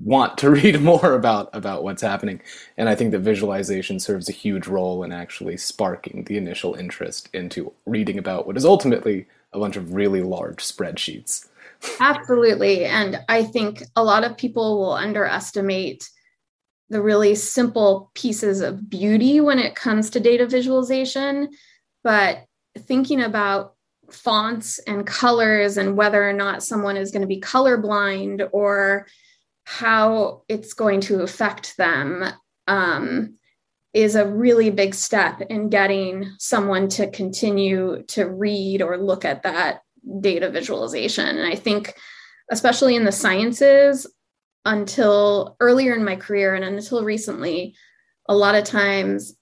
want 0.01 0.39
to 0.39 0.51
read 0.59 0.81
more 0.81 1.15
about 1.15 1.51
about 1.53 1.83
what's 1.83 2.03
happening. 2.03 2.41
And 2.77 2.89
i 2.89 2.95
think 2.95 3.13
that 3.13 3.21
visualization 3.21 4.01
serves 4.01 4.29
a 4.29 4.33
huge 4.33 4.67
role 4.67 5.03
in 5.03 5.13
actually 5.13 5.57
sparking 5.57 6.25
the 6.25 6.37
initial 6.37 6.75
interest 6.75 7.29
into 7.33 7.73
reading 7.87 8.19
about 8.19 8.47
what 8.47 8.57
is 8.57 8.65
ultimately 8.65 9.27
a 9.53 9.59
bunch 9.59 9.77
of 9.77 9.95
really 9.95 10.23
large 10.23 10.63
spreadsheets. 10.63 11.47
Absolutely. 12.01 12.85
And 12.85 13.21
i 13.29 13.43
think 13.43 13.83
a 13.97 14.05
lot 14.05 14.25
of 14.25 14.37
people 14.37 14.79
will 14.79 14.93
underestimate 14.93 16.09
the 16.89 17.03
really 17.03 17.35
simple 17.35 18.11
pieces 18.15 18.61
of 18.61 18.89
beauty 18.89 19.41
when 19.41 19.59
it 19.59 19.75
comes 19.75 20.11
to 20.11 20.21
data 20.21 20.47
visualization. 20.47 21.51
But 22.05 22.45
thinking 22.79 23.23
about 23.23 23.75
fonts 24.11 24.79
and 24.81 25.05
colors 25.07 25.77
and 25.77 25.97
whether 25.97 26.29
or 26.29 26.33
not 26.33 26.63
someone 26.63 26.97
is 26.97 27.11
going 27.11 27.23
to 27.23 27.27
be 27.27 27.41
colorblind 27.41 28.49
or 28.53 29.07
how 29.67 30.43
it's 30.49 30.75
going 30.75 31.01
to 31.01 31.23
affect 31.23 31.77
them 31.77 32.25
um, 32.69 33.35
is 33.93 34.15
a 34.15 34.29
really 34.29 34.71
big 34.71 34.95
step 34.95 35.41
in 35.51 35.69
getting 35.69 36.31
someone 36.39 36.89
to 36.89 37.11
continue 37.11 38.05
to 38.05 38.27
read 38.27 38.81
or 38.81 38.97
look 38.97 39.25
at 39.25 39.43
that 39.43 39.81
data 40.21 40.51
visualization. 40.51 41.27
And 41.27 41.53
I 41.53 41.57
think, 41.57 41.95
especially 42.49 42.95
in 42.95 43.05
the 43.05 43.11
sciences, 43.11 44.07
until 44.65 45.57
earlier 45.59 45.95
in 45.95 46.05
my 46.05 46.15
career 46.15 46.55
and 46.55 46.65
until 46.65 47.03
recently, 47.03 47.75
a 48.29 48.37
lot 48.37 48.55
of 48.55 48.63
times 48.63 49.37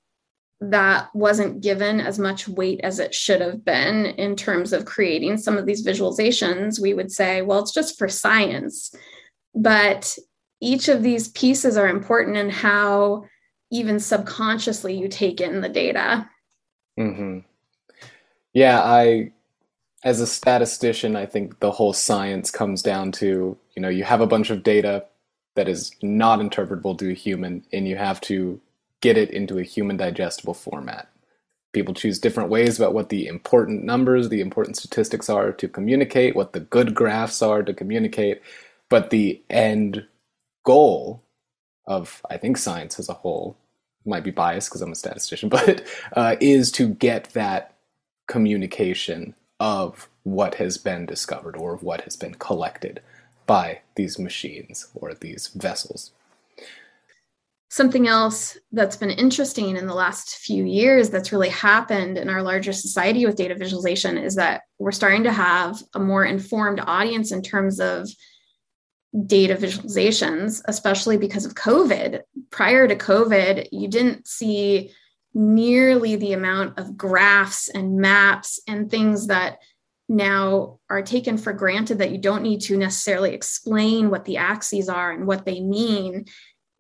that 0.61 1.14
wasn't 1.14 1.61
given 1.61 2.00
as 2.00 2.19
much 2.19 2.49
weight 2.49 2.81
as 2.83 2.99
it 2.99 3.14
should 3.14 3.43
have 3.43 3.62
been 3.62 4.07
in 4.07 4.37
terms 4.37 4.73
of 4.73 4.87
creating 4.87 5.37
some 5.37 5.59
of 5.59 5.66
these 5.66 5.87
visualizations. 5.87 6.81
We 6.81 6.95
would 6.95 7.12
say, 7.12 7.43
well, 7.43 7.59
it's 7.59 7.75
just 7.75 7.99
for 7.99 8.09
science. 8.09 8.95
But 9.55 10.19
each 10.61 10.89
of 10.89 11.03
these 11.03 11.29
pieces 11.29 11.77
are 11.77 11.89
important 11.89 12.37
in 12.37 12.51
how 12.51 13.25
even 13.71 13.99
subconsciously 14.01 14.97
you 14.97 15.09
take 15.09 15.41
in 15.41 15.61
the 15.61 15.69
data. 15.69 16.29
Mm-hmm. 16.99 17.41
Yeah, 18.53 18.81
I, 18.83 19.33
as 20.05 20.21
a 20.21 20.27
statistician, 20.27 21.17
I 21.17 21.27
think 21.27 21.59
the 21.61 21.73
whole 21.73 21.93
science 21.93 22.51
comes 22.51 22.83
down 22.83 23.13
to 23.13 23.57
you 23.75 23.83
know 23.83 23.89
you 23.89 24.05
have 24.05 24.21
a 24.21 24.27
bunch 24.27 24.51
of 24.51 24.63
data 24.63 25.05
that 25.57 25.69
is 25.69 25.93
not 26.03 26.41
interpretable 26.41 26.97
to 26.99 27.11
a 27.11 27.15
human, 27.15 27.65
and 27.73 27.89
you 27.89 27.97
have 27.97 28.21
to 28.23 28.61
get 29.01 29.19
it 29.19 29.31
into 29.31 29.59
a 29.59 29.63
human 29.63 29.97
digestible 29.97 30.55
format. 30.55 31.09
People 31.73 31.95
choose 31.95 32.21
different 32.21 32.51
ways 32.51 32.79
about 32.79 32.95
what 32.95 33.09
the 33.09 33.27
important 33.27 33.83
numbers, 33.83 34.29
the 34.29 34.41
important 34.41 34.77
statistics 34.77 35.29
are 35.29 35.53
to 35.53 35.69
communicate, 35.69 36.37
what 36.37 36.53
the 36.53 36.61
good 36.61 36.95
graphs 36.95 37.43
are 37.43 37.63
to 37.65 37.75
communicate, 37.75 38.41
but 38.88 39.11
the 39.11 39.43
end 39.50 40.07
goal 40.64 41.23
of, 41.87 42.23
I 42.31 42.37
think, 42.37 42.57
science 42.57 42.99
as 42.99 43.09
a 43.09 43.14
whole 43.14 43.57
might 44.07 44.25
be 44.25 44.31
biased 44.31 44.71
because 44.71 44.83
I'm 44.83 44.93
a 44.93 44.97
statistician, 44.97 45.49
but 45.50 45.85
uh, 46.14 46.37
is 46.41 46.71
to 46.73 46.88
get 46.88 47.31
that 47.31 47.75
communication 48.26 49.35
of 49.61 50.09
what 50.25 50.57
has 50.57 50.79
been 50.79 51.07
discovered 51.07 51.57
or 51.57 51.75
of 51.75 51.83
what 51.83 52.03
has 52.03 52.17
been 52.17 52.35
collected 52.35 53.00
by 53.47 53.81
these 53.95 54.19
machines 54.19 54.88
or 54.95 55.14
these 55.14 55.49
vessels. 55.49 56.12
Something 57.69 58.07
else 58.07 58.57
that's 58.73 58.97
been 58.97 59.11
interesting 59.11 59.76
in 59.76 59.87
the 59.87 59.95
last 59.95 60.37
few 60.37 60.64
years 60.64 61.11
that's 61.11 61.33
really 61.33 61.49
happened 61.49 62.17
in 62.17 62.29
our 62.29 62.43
larger 62.43 62.73
society 62.73 63.26
with 63.26 63.37
data 63.37 63.55
visualization 63.55 64.17
is 64.17 64.37
that 64.37 64.62
we're 64.79 64.93
starting 64.93 65.25
to 65.25 65.33
have 65.33 65.83
a 65.95 65.99
more 65.99 66.25
informed 66.25 66.81
audience 66.87 67.33
in 67.33 67.43
terms 67.43 67.81
of 67.81 68.09
data 69.26 69.54
visualizations, 69.54 70.61
especially 70.66 71.16
because 71.16 71.44
of 71.44 71.54
COVID. 71.54 72.23
Prior 72.50 72.88
to 72.88 72.97
COVID, 72.97 73.68
you 73.71 73.88
didn't 73.88 74.26
see 74.26 74.92
nearly 75.35 76.16
the 76.16 76.33
amount 76.33 76.78
of 76.78 76.97
graphs 76.97 77.68
and 77.68 77.97
maps 77.97 78.61
and 78.66 78.90
things 78.90 79.28
that 79.28 79.59
now 80.09 80.78
are 80.90 81.02
taken 81.02 81.38
for 81.38 81.52
granted 81.52 81.99
that 81.99 82.11
you 82.11 82.18
don't 82.18 82.42
need 82.42 82.61
to 82.61 82.76
necessarily 82.76 83.33
explain 83.33 84.11
what 84.11 84.25
the 84.25 84.37
axes 84.37 84.88
are 84.88 85.12
and 85.12 85.26
what 85.26 85.44
they 85.44 85.61
mean. 85.61 86.26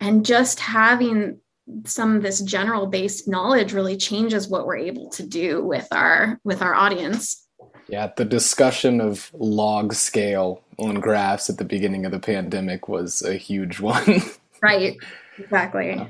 And 0.00 0.26
just 0.26 0.60
having 0.60 1.40
some 1.86 2.16
of 2.16 2.22
this 2.22 2.40
general 2.40 2.86
based 2.86 3.26
knowledge 3.26 3.72
really 3.72 3.96
changes 3.96 4.48
what 4.48 4.66
we're 4.66 4.76
able 4.76 5.08
to 5.10 5.26
do 5.26 5.64
with 5.64 5.88
our 5.92 6.38
with 6.44 6.60
our 6.60 6.74
audience 6.74 7.43
yeah, 7.88 8.10
the 8.16 8.24
discussion 8.24 9.00
of 9.00 9.30
log 9.34 9.94
scale 9.94 10.62
on 10.78 11.00
graphs 11.00 11.50
at 11.50 11.58
the 11.58 11.64
beginning 11.64 12.06
of 12.06 12.12
the 12.12 12.18
pandemic 12.18 12.88
was 12.88 13.22
a 13.22 13.34
huge 13.34 13.80
one. 13.80 14.22
right, 14.62 14.96
exactly. 15.38 15.88
Yeah. 15.88 16.08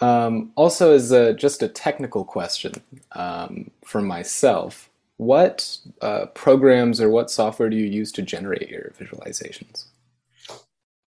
Um, 0.00 0.52
also, 0.56 0.92
as 0.92 1.12
a, 1.12 1.32
just 1.34 1.62
a 1.62 1.68
technical 1.68 2.24
question 2.24 2.72
um, 3.12 3.70
for 3.84 4.00
myself, 4.00 4.90
what 5.18 5.78
uh, 6.00 6.26
programs 6.26 7.00
or 7.00 7.08
what 7.08 7.30
software 7.30 7.70
do 7.70 7.76
you 7.76 7.86
use 7.86 8.10
to 8.12 8.22
generate 8.22 8.68
your 8.68 8.92
visualizations? 8.98 9.84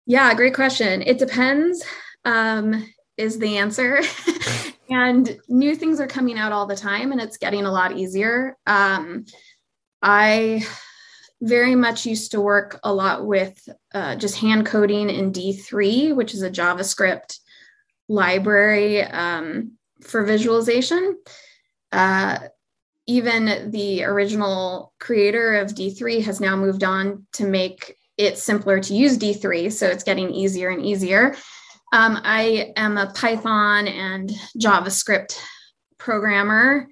Yeah, 0.07 0.33
great 0.35 0.55
question. 0.55 1.03
It 1.03 1.19
depends, 1.19 1.83
um, 2.25 2.89
is 3.17 3.39
the 3.39 3.57
answer. 3.57 4.01
and 4.91 5.39
new 5.49 5.75
things 5.75 6.01
are 6.01 6.07
coming 6.07 6.39
out 6.39 6.53
all 6.53 6.67
the 6.67 6.77
time 6.77 7.13
and 7.13 7.21
it's 7.21 7.39
getting 7.39 7.65
a 7.65 7.73
lot 7.73 7.97
easier. 7.97 8.57
Um, 8.67 9.25
I 10.03 10.67
very 11.41 11.75
much 11.75 12.07
used 12.07 12.33
to 12.33 12.41
work 12.41 12.81
a 12.85 12.93
lot 12.93 13.27
with 13.27 13.69
uh, 13.93 14.17
just 14.17 14.39
hand 14.39 14.67
coding 14.67 15.11
in 15.11 15.33
D3, 15.33 16.15
which 16.15 16.35
is 16.35 16.43
a 16.43 16.51
JavaScript 16.51 17.39
library 18.09 19.03
um, 19.03 19.73
for 20.03 20.25
visualization. 20.25 21.19
Uh, 21.93 22.39
even 23.07 23.71
the 23.71 24.05
original 24.05 24.95
creator 24.99 25.57
of 25.57 25.69
D3 25.69 26.25
has 26.25 26.41
now 26.41 26.57
moved 26.57 26.85
on 26.85 27.27
to 27.33 27.47
make 27.47 27.97
it 28.17 28.39
simpler 28.39 28.81
to 28.81 28.95
use 28.95 29.19
D3. 29.19 29.71
So 29.71 29.87
it's 29.87 30.05
getting 30.05 30.31
easier 30.31 30.71
and 30.71 30.85
easier. 30.85 31.37
Um, 31.95 32.21
I 32.25 32.73
am 32.75 32.99
a 32.99 33.13
Python 33.13 33.87
and 33.87 34.29
JavaScript 34.59 35.39
programmer. 35.97 36.89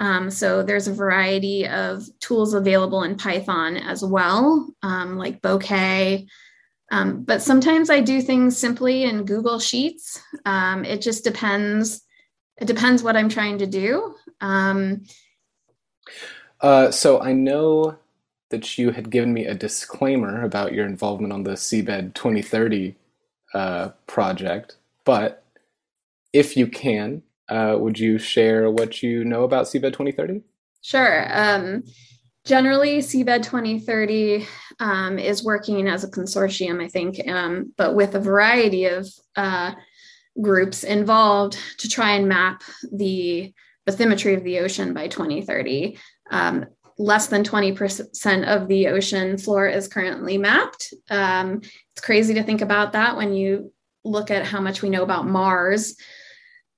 Um, 0.00 0.28
so 0.28 0.64
there's 0.64 0.88
a 0.88 0.92
variety 0.92 1.68
of 1.68 2.02
tools 2.18 2.52
available 2.52 3.04
in 3.04 3.16
Python 3.16 3.76
as 3.76 4.04
well, 4.04 4.68
um, 4.82 5.16
like 5.16 5.40
Bokeh. 5.40 6.26
Um, 6.90 7.22
but 7.22 7.42
sometimes 7.42 7.90
I 7.90 8.00
do 8.00 8.20
things 8.20 8.58
simply 8.58 9.04
in 9.04 9.24
Google 9.24 9.60
Sheets. 9.60 10.20
Um, 10.44 10.84
it 10.84 11.00
just 11.00 11.22
depends. 11.22 12.02
It 12.60 12.64
depends 12.64 13.04
what 13.04 13.16
I'm 13.16 13.28
trying 13.28 13.58
to 13.58 13.66
do. 13.66 14.16
Um, 14.40 15.04
uh, 16.60 16.90
so 16.90 17.20
I 17.20 17.34
know 17.34 17.98
that 18.48 18.78
you 18.78 18.90
had 18.90 19.10
given 19.10 19.32
me 19.32 19.46
a 19.46 19.54
disclaimer 19.54 20.42
about 20.42 20.72
your 20.72 20.86
involvement 20.86 21.32
on 21.32 21.44
the 21.44 21.52
Seabed 21.52 22.14
2030 22.14 22.96
uh, 23.54 23.90
project, 24.06 24.76
but 25.04 25.44
if 26.32 26.56
you 26.56 26.66
can, 26.66 27.22
uh, 27.48 27.76
would 27.78 27.98
you 27.98 28.18
share 28.18 28.70
what 28.70 29.02
you 29.02 29.24
know 29.24 29.44
about 29.44 29.66
Seabed 29.66 29.92
2030? 29.92 30.42
Sure. 30.82 31.26
Um, 31.32 31.82
generally, 32.44 32.98
Seabed 32.98 33.42
2030 33.42 34.46
um, 34.78 35.18
is 35.18 35.44
working 35.44 35.88
as 35.88 36.04
a 36.04 36.10
consortium, 36.10 36.82
I 36.82 36.88
think, 36.88 37.26
um, 37.28 37.72
but 37.76 37.94
with 37.94 38.14
a 38.14 38.20
variety 38.20 38.86
of 38.86 39.08
uh, 39.36 39.72
groups 40.40 40.84
involved 40.84 41.58
to 41.78 41.88
try 41.88 42.12
and 42.12 42.28
map 42.28 42.62
the 42.92 43.52
bathymetry 43.88 44.36
of 44.36 44.44
the 44.44 44.60
ocean 44.60 44.94
by 44.94 45.08
2030. 45.08 45.98
Less 47.00 47.28
than 47.28 47.44
20% 47.44 48.46
of 48.46 48.68
the 48.68 48.88
ocean 48.88 49.38
floor 49.38 49.66
is 49.66 49.88
currently 49.88 50.36
mapped. 50.36 50.92
Um, 51.08 51.62
it's 51.92 52.04
crazy 52.04 52.34
to 52.34 52.42
think 52.42 52.60
about 52.60 52.92
that 52.92 53.16
when 53.16 53.32
you 53.32 53.72
look 54.04 54.30
at 54.30 54.44
how 54.44 54.60
much 54.60 54.82
we 54.82 54.90
know 54.90 55.02
about 55.02 55.26
Mars. 55.26 55.96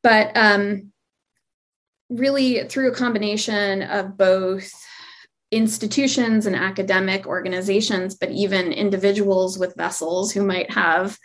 But 0.05 0.31
um, 0.37 0.93
really, 2.09 2.69
through 2.69 2.93
a 2.93 2.95
combination 2.95 3.83
of 3.83 4.17
both 4.17 4.71
institutions 5.51 6.47
and 6.47 6.55
academic 6.55 7.27
organizations, 7.27 8.15
but 8.15 8.31
even 8.31 8.73
individuals 8.73 9.59
with 9.59 9.75
vessels 9.75 10.31
who 10.31 10.47
might 10.47 10.71
have 10.71 11.19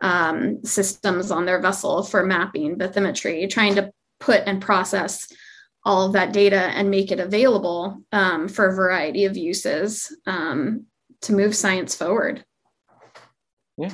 um, 0.00 0.64
systems 0.64 1.30
on 1.30 1.44
their 1.44 1.60
vessel 1.60 2.02
for 2.02 2.24
mapping 2.24 2.78
bathymetry, 2.78 3.50
trying 3.50 3.74
to 3.74 3.92
put 4.20 4.42
and 4.46 4.62
process 4.62 5.28
all 5.84 6.06
of 6.06 6.12
that 6.12 6.32
data 6.32 6.56
and 6.74 6.90
make 6.90 7.10
it 7.10 7.20
available 7.20 8.02
um, 8.12 8.48
for 8.48 8.68
a 8.68 8.74
variety 8.74 9.24
of 9.24 9.36
uses 9.36 10.14
um, 10.26 10.86
to 11.22 11.32
move 11.32 11.54
science 11.54 11.94
forward. 11.94 12.44
Yeah. 13.76 13.92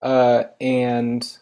Uh, 0.00 0.44
and 0.60 1.38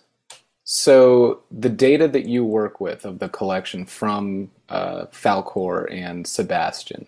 so 0.65 1.43
the 1.51 1.69
data 1.69 2.09
that 2.09 2.27
you 2.27 2.45
work 2.45 2.81
with 2.81 3.05
of 3.05 3.19
the 3.19 3.29
collection 3.29 3.85
from 3.85 4.51
uh, 4.69 5.07
Falkor 5.13 5.93
and 5.93 6.25
SuBastian, 6.25 7.07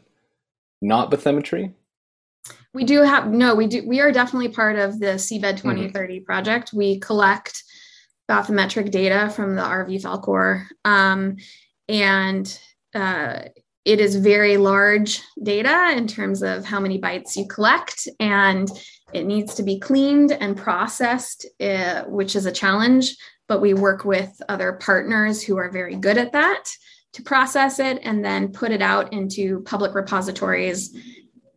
not 0.82 1.10
bathymetry? 1.10 1.72
We 2.72 2.84
do 2.84 3.02
have 3.02 3.28
no. 3.28 3.54
We 3.54 3.66
do. 3.66 3.86
We 3.86 4.00
are 4.00 4.12
definitely 4.12 4.48
part 4.50 4.76
of 4.76 5.00
the 5.00 5.16
Seabed 5.16 5.56
2030 5.56 5.92
mm-hmm. 5.92 6.24
project. 6.24 6.72
We 6.72 7.00
collect 7.00 7.64
bathymetric 8.30 8.90
data 8.90 9.30
from 9.30 9.56
the 9.56 9.62
RV 9.62 10.02
Falkor. 10.02 10.66
um, 10.84 11.36
and 11.88 12.58
uh, 12.94 13.40
it 13.84 14.00
is 14.00 14.16
very 14.16 14.56
large 14.56 15.20
data 15.42 15.92
in 15.96 16.06
terms 16.06 16.42
of 16.42 16.64
how 16.64 16.80
many 16.80 17.00
bytes 17.00 17.36
you 17.36 17.46
collect, 17.46 18.08
and 18.20 18.68
it 19.12 19.24
needs 19.24 19.54
to 19.54 19.62
be 19.62 19.78
cleaned 19.78 20.32
and 20.32 20.56
processed, 20.56 21.46
uh, 21.60 22.04
which 22.04 22.36
is 22.36 22.46
a 22.46 22.52
challenge 22.52 23.14
but 23.48 23.60
we 23.60 23.74
work 23.74 24.04
with 24.04 24.40
other 24.48 24.74
partners 24.74 25.42
who 25.42 25.56
are 25.56 25.70
very 25.70 25.96
good 25.96 26.18
at 26.18 26.32
that 26.32 26.70
to 27.14 27.22
process 27.22 27.80
it 27.80 27.98
and 28.02 28.24
then 28.24 28.52
put 28.52 28.70
it 28.70 28.82
out 28.82 29.12
into 29.12 29.60
public 29.62 29.94
repositories 29.94 30.94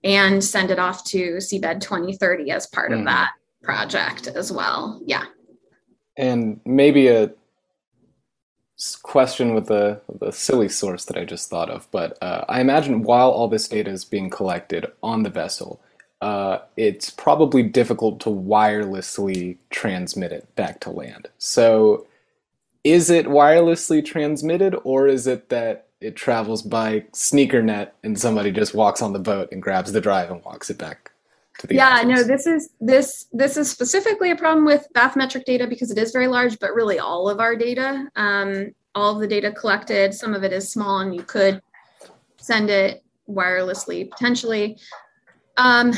and 0.03 0.43
send 0.43 0.71
it 0.71 0.79
off 0.79 1.03
to 1.03 1.33
Seabed 1.35 1.81
2030 1.81 2.49
as 2.49 2.65
part 2.67 2.89
mm. 2.89 2.93
of 2.93 2.99
hmm. 3.01 3.05
that 3.05 3.31
project 3.61 4.27
as 4.27 4.51
well. 4.51 4.99
Yeah. 5.05 5.25
And 6.17 6.59
maybe 6.65 7.09
a 7.09 7.31
question 9.03 9.53
with 9.53 9.67
the, 9.67 10.01
the 10.19 10.31
silly 10.31 10.69
source 10.69 11.05
that 11.05 11.17
I 11.17 11.25
just 11.25 11.49
thought 11.49 11.69
of, 11.69 11.87
but 11.91 12.17
uh, 12.21 12.45
I 12.49 12.61
imagine 12.61 13.03
while 13.03 13.29
all 13.29 13.47
this 13.47 13.67
data 13.67 13.91
is 13.91 14.05
being 14.05 14.29
collected 14.29 14.85
on 15.03 15.23
the 15.23 15.29
vessel, 15.29 15.79
uh, 16.21 16.59
it's 16.77 17.09
probably 17.09 17.63
difficult 17.63 18.19
to 18.21 18.29
wirelessly 18.29 19.57
transmit 19.69 20.31
it 20.31 20.55
back 20.55 20.79
to 20.81 20.89
land. 20.89 21.29
So, 21.37 22.07
is 22.83 23.11
it 23.11 23.27
wirelessly 23.27 24.03
transmitted, 24.03 24.75
or 24.83 25.07
is 25.07 25.27
it 25.27 25.49
that 25.49 25.87
it 25.99 26.15
travels 26.15 26.63
by 26.63 27.05
sneaker 27.13 27.61
net 27.61 27.95
and 28.03 28.19
somebody 28.19 28.51
just 28.51 28.73
walks 28.73 29.03
on 29.03 29.13
the 29.13 29.19
boat 29.19 29.49
and 29.51 29.61
grabs 29.61 29.91
the 29.91 30.01
drive 30.01 30.31
and 30.31 30.43
walks 30.43 30.71
it 30.71 30.79
back 30.79 31.10
yeah 31.69 32.01
no 32.03 32.23
this 32.23 32.47
is 32.47 32.69
this 32.79 33.27
this 33.33 33.57
is 33.57 33.69
specifically 33.69 34.31
a 34.31 34.35
problem 34.35 34.65
with 34.65 34.87
bathymetric 34.95 35.43
data 35.45 35.67
because 35.67 35.91
it 35.91 35.97
is 35.97 36.11
very 36.11 36.27
large 36.27 36.57
but 36.59 36.73
really 36.73 36.97
all 36.97 37.29
of 37.29 37.39
our 37.39 37.55
data 37.55 38.07
um, 38.15 38.71
all 38.95 39.13
of 39.13 39.19
the 39.19 39.27
data 39.27 39.51
collected 39.51 40.13
some 40.13 40.33
of 40.33 40.43
it 40.43 40.53
is 40.53 40.71
small 40.71 40.99
and 40.99 41.13
you 41.13 41.23
could 41.23 41.61
send 42.37 42.69
it 42.69 43.03
wirelessly 43.29 44.09
potentially. 44.09 44.77
Um, 45.57 45.93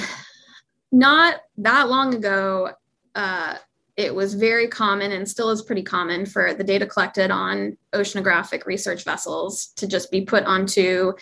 not 0.92 1.38
that 1.58 1.90
long 1.90 2.14
ago 2.14 2.72
uh, 3.16 3.56
it 3.96 4.14
was 4.14 4.34
very 4.34 4.68
common 4.68 5.12
and 5.12 5.28
still 5.28 5.50
is 5.50 5.62
pretty 5.62 5.84
common 5.84 6.26
for 6.26 6.54
the 6.54 6.64
data 6.64 6.86
collected 6.86 7.32
on 7.32 7.78
oceanographic 7.94 8.66
research 8.66 9.04
vessels 9.04 9.68
to 9.76 9.88
just 9.88 10.12
be 10.12 10.22
put 10.22 10.44
onto 10.44 11.14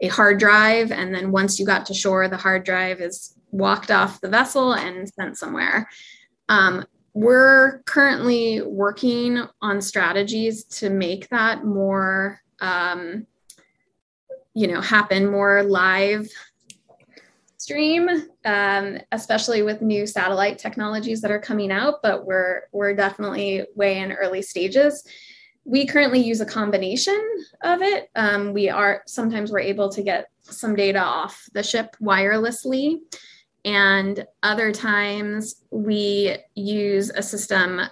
a 0.00 0.08
hard 0.08 0.38
drive. 0.38 0.92
And 0.92 1.14
then 1.14 1.32
once 1.32 1.58
you 1.58 1.66
got 1.66 1.86
to 1.86 1.94
shore, 1.94 2.28
the 2.28 2.36
hard 2.36 2.64
drive 2.64 3.00
is 3.00 3.34
walked 3.50 3.90
off 3.90 4.20
the 4.20 4.28
vessel 4.28 4.72
and 4.72 5.08
sent 5.08 5.38
somewhere. 5.38 5.88
Um, 6.48 6.84
we're 7.14 7.82
currently 7.84 8.62
working 8.62 9.42
on 9.60 9.80
strategies 9.80 10.64
to 10.64 10.90
make 10.90 11.28
that 11.30 11.64
more, 11.64 12.40
um, 12.60 13.26
you 14.54 14.66
know, 14.66 14.80
happen 14.80 15.30
more 15.30 15.62
live 15.62 16.28
stream, 17.56 18.08
um, 18.44 18.98
especially 19.12 19.62
with 19.62 19.82
new 19.82 20.06
satellite 20.06 20.58
technologies 20.58 21.20
that 21.20 21.30
are 21.30 21.40
coming 21.40 21.72
out. 21.72 21.96
But 22.02 22.24
we're 22.24 22.62
we're 22.72 22.94
definitely 22.94 23.66
way 23.74 23.98
in 23.98 24.12
early 24.12 24.42
stages. 24.42 25.04
We 25.68 25.86
currently 25.86 26.20
use 26.20 26.40
a 26.40 26.46
combination 26.46 27.20
of 27.62 27.82
it. 27.82 28.10
Um, 28.16 28.54
we 28.54 28.70
are 28.70 29.02
sometimes 29.06 29.52
we're 29.52 29.60
able 29.60 29.90
to 29.90 30.02
get 30.02 30.30
some 30.40 30.74
data 30.74 31.00
off 31.00 31.44
the 31.52 31.62
ship 31.62 31.94
wirelessly, 32.00 33.00
and 33.66 34.26
other 34.42 34.72
times 34.72 35.62
we 35.70 36.38
use 36.54 37.10
a 37.10 37.22
system 37.22 37.82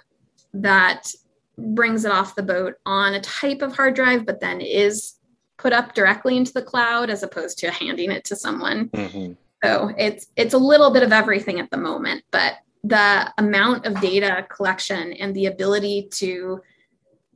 that 0.53 1.11
brings 1.57 2.03
it 2.03 2.11
off 2.11 2.33
the 2.33 2.41
boat 2.41 2.75
on 2.87 3.13
a 3.13 3.21
type 3.21 3.61
of 3.61 3.75
hard 3.75 3.93
drive, 3.93 4.25
but 4.25 4.39
then 4.39 4.59
is 4.59 5.13
put 5.57 5.73
up 5.73 5.93
directly 5.93 6.35
into 6.35 6.53
the 6.53 6.61
cloud 6.61 7.11
as 7.11 7.21
opposed 7.21 7.59
to 7.59 7.71
handing 7.71 8.11
it 8.11 8.23
to 8.23 8.35
someone. 8.35 8.89
Mm-hmm. 8.89 9.33
So 9.63 9.91
it's 9.97 10.27
it's 10.35 10.53
a 10.55 10.59
little 10.59 10.91
bit 10.91 11.03
of 11.03 11.11
everything 11.11 11.59
at 11.59 11.69
the 11.69 11.77
moment, 11.77 12.23
but 12.31 12.53
the 12.83 13.31
amount 13.37 13.85
of 13.85 13.99
data 14.01 14.47
collection 14.49 15.13
and 15.13 15.35
the 15.35 15.47
ability 15.47 16.09
to 16.13 16.61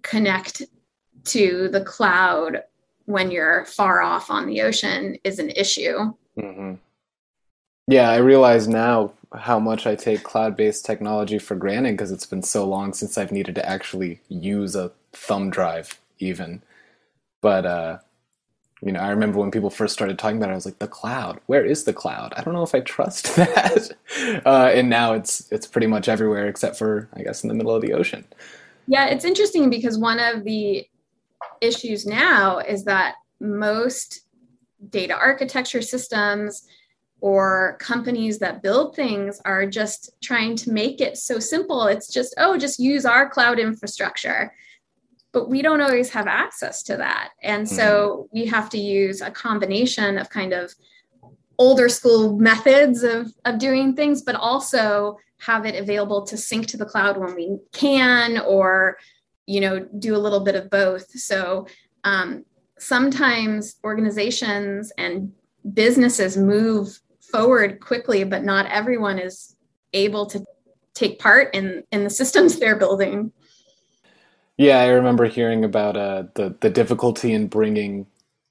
connect 0.01 0.63
to 1.25 1.69
the 1.69 1.81
cloud 1.81 2.63
when 3.05 3.31
you're 3.31 3.65
far 3.65 4.01
off 4.01 4.29
on 4.29 4.47
the 4.47 4.61
ocean 4.61 5.17
is 5.23 5.39
an 5.39 5.49
issue. 5.51 6.13
Mm-hmm. 6.37 6.75
Yeah, 7.87 8.09
I 8.09 8.17
realize 8.17 8.67
now 8.67 9.13
how 9.33 9.59
much 9.59 9.87
I 9.87 9.95
take 9.95 10.23
cloud 10.23 10.55
based 10.55 10.85
technology 10.85 11.39
for 11.39 11.55
granted 11.55 11.93
because 11.93 12.11
it's 12.11 12.25
been 12.25 12.43
so 12.43 12.65
long 12.65 12.93
since 12.93 13.17
I've 13.17 13.31
needed 13.31 13.55
to 13.55 13.67
actually 13.67 14.19
use 14.29 14.75
a 14.75 14.91
thumb 15.13 15.49
drive, 15.49 15.99
even. 16.19 16.61
But 17.41 17.65
uh, 17.65 17.97
you 18.81 18.91
know, 18.91 18.99
I 18.99 19.09
remember 19.09 19.39
when 19.39 19.51
people 19.51 19.69
first 19.69 19.93
started 19.93 20.17
talking 20.17 20.37
about 20.37 20.49
it, 20.49 20.53
I 20.53 20.55
was 20.55 20.65
like, 20.65 20.79
the 20.79 20.87
cloud, 20.87 21.39
where 21.45 21.63
is 21.63 21.83
the 21.83 21.93
cloud? 21.93 22.33
I 22.35 22.43
don't 22.43 22.53
know 22.53 22.63
if 22.63 22.73
I 22.73 22.79
trust 22.79 23.35
that. 23.35 23.91
Uh, 24.45 24.71
and 24.73 24.89
now 24.89 25.13
it's 25.13 25.51
it's 25.51 25.67
pretty 25.67 25.87
much 25.87 26.07
everywhere 26.07 26.47
except 26.47 26.77
for, 26.77 27.07
I 27.13 27.23
guess, 27.23 27.43
in 27.43 27.47
the 27.47 27.55
middle 27.55 27.75
of 27.75 27.81
the 27.81 27.93
ocean. 27.93 28.25
Yeah, 28.87 29.07
it's 29.07 29.25
interesting 29.25 29.69
because 29.69 29.97
one 29.97 30.19
of 30.19 30.43
the 30.43 30.85
issues 31.61 32.05
now 32.05 32.59
is 32.59 32.83
that 32.85 33.15
most 33.39 34.21
data 34.89 35.13
architecture 35.13 35.81
systems 35.81 36.65
or 37.21 37.77
companies 37.79 38.39
that 38.39 38.63
build 38.63 38.95
things 38.95 39.39
are 39.45 39.67
just 39.67 40.11
trying 40.21 40.55
to 40.55 40.71
make 40.71 41.01
it 41.01 41.17
so 41.17 41.37
simple. 41.39 41.85
It's 41.85 42.11
just, 42.11 42.33
oh, 42.37 42.57
just 42.57 42.79
use 42.79 43.05
our 43.05 43.29
cloud 43.29 43.59
infrastructure 43.59 44.51
but 45.33 45.49
we 45.49 45.61
don't 45.61 45.81
always 45.81 46.09
have 46.09 46.27
access 46.27 46.83
to 46.83 46.97
that. 46.97 47.29
And 47.41 47.67
so 47.67 48.27
mm-hmm. 48.31 48.39
we 48.39 48.45
have 48.47 48.69
to 48.71 48.77
use 48.77 49.21
a 49.21 49.31
combination 49.31 50.17
of 50.17 50.29
kind 50.29 50.53
of 50.53 50.73
older 51.57 51.89
school 51.89 52.37
methods 52.37 53.03
of, 53.03 53.31
of 53.45 53.59
doing 53.59 53.95
things, 53.95 54.23
but 54.23 54.35
also 54.35 55.17
have 55.45 55.65
it 55.65 55.75
available 55.75 56.25
to 56.27 56.37
sync 56.37 56.67
to 56.67 56.77
the 56.77 56.85
cloud 56.85 57.17
when 57.17 57.35
we 57.35 57.57
can, 57.71 58.39
or, 58.39 58.97
you 59.47 59.59
know, 59.59 59.79
do 59.99 60.15
a 60.15 60.23
little 60.25 60.41
bit 60.41 60.55
of 60.55 60.69
both. 60.69 61.09
So 61.11 61.67
um, 62.03 62.45
sometimes 62.77 63.75
organizations 63.83 64.91
and 64.97 65.31
businesses 65.73 66.37
move 66.37 66.99
forward 67.19 67.79
quickly, 67.79 68.23
but 68.23 68.43
not 68.43 68.65
everyone 68.67 69.17
is 69.17 69.55
able 69.93 70.25
to 70.27 70.45
take 70.93 71.19
part 71.19 71.55
in, 71.55 71.83
in 71.91 72.03
the 72.03 72.09
systems 72.09 72.59
they're 72.59 72.77
building. 72.77 73.31
Yeah, 74.57 74.79
I 74.79 74.89
remember 74.89 75.25
hearing 75.25 75.65
about 75.65 75.97
uh, 75.97 76.25
the 76.35 76.55
the 76.59 76.69
difficulty 76.69 77.33
in 77.33 77.47
bringing 77.47 78.05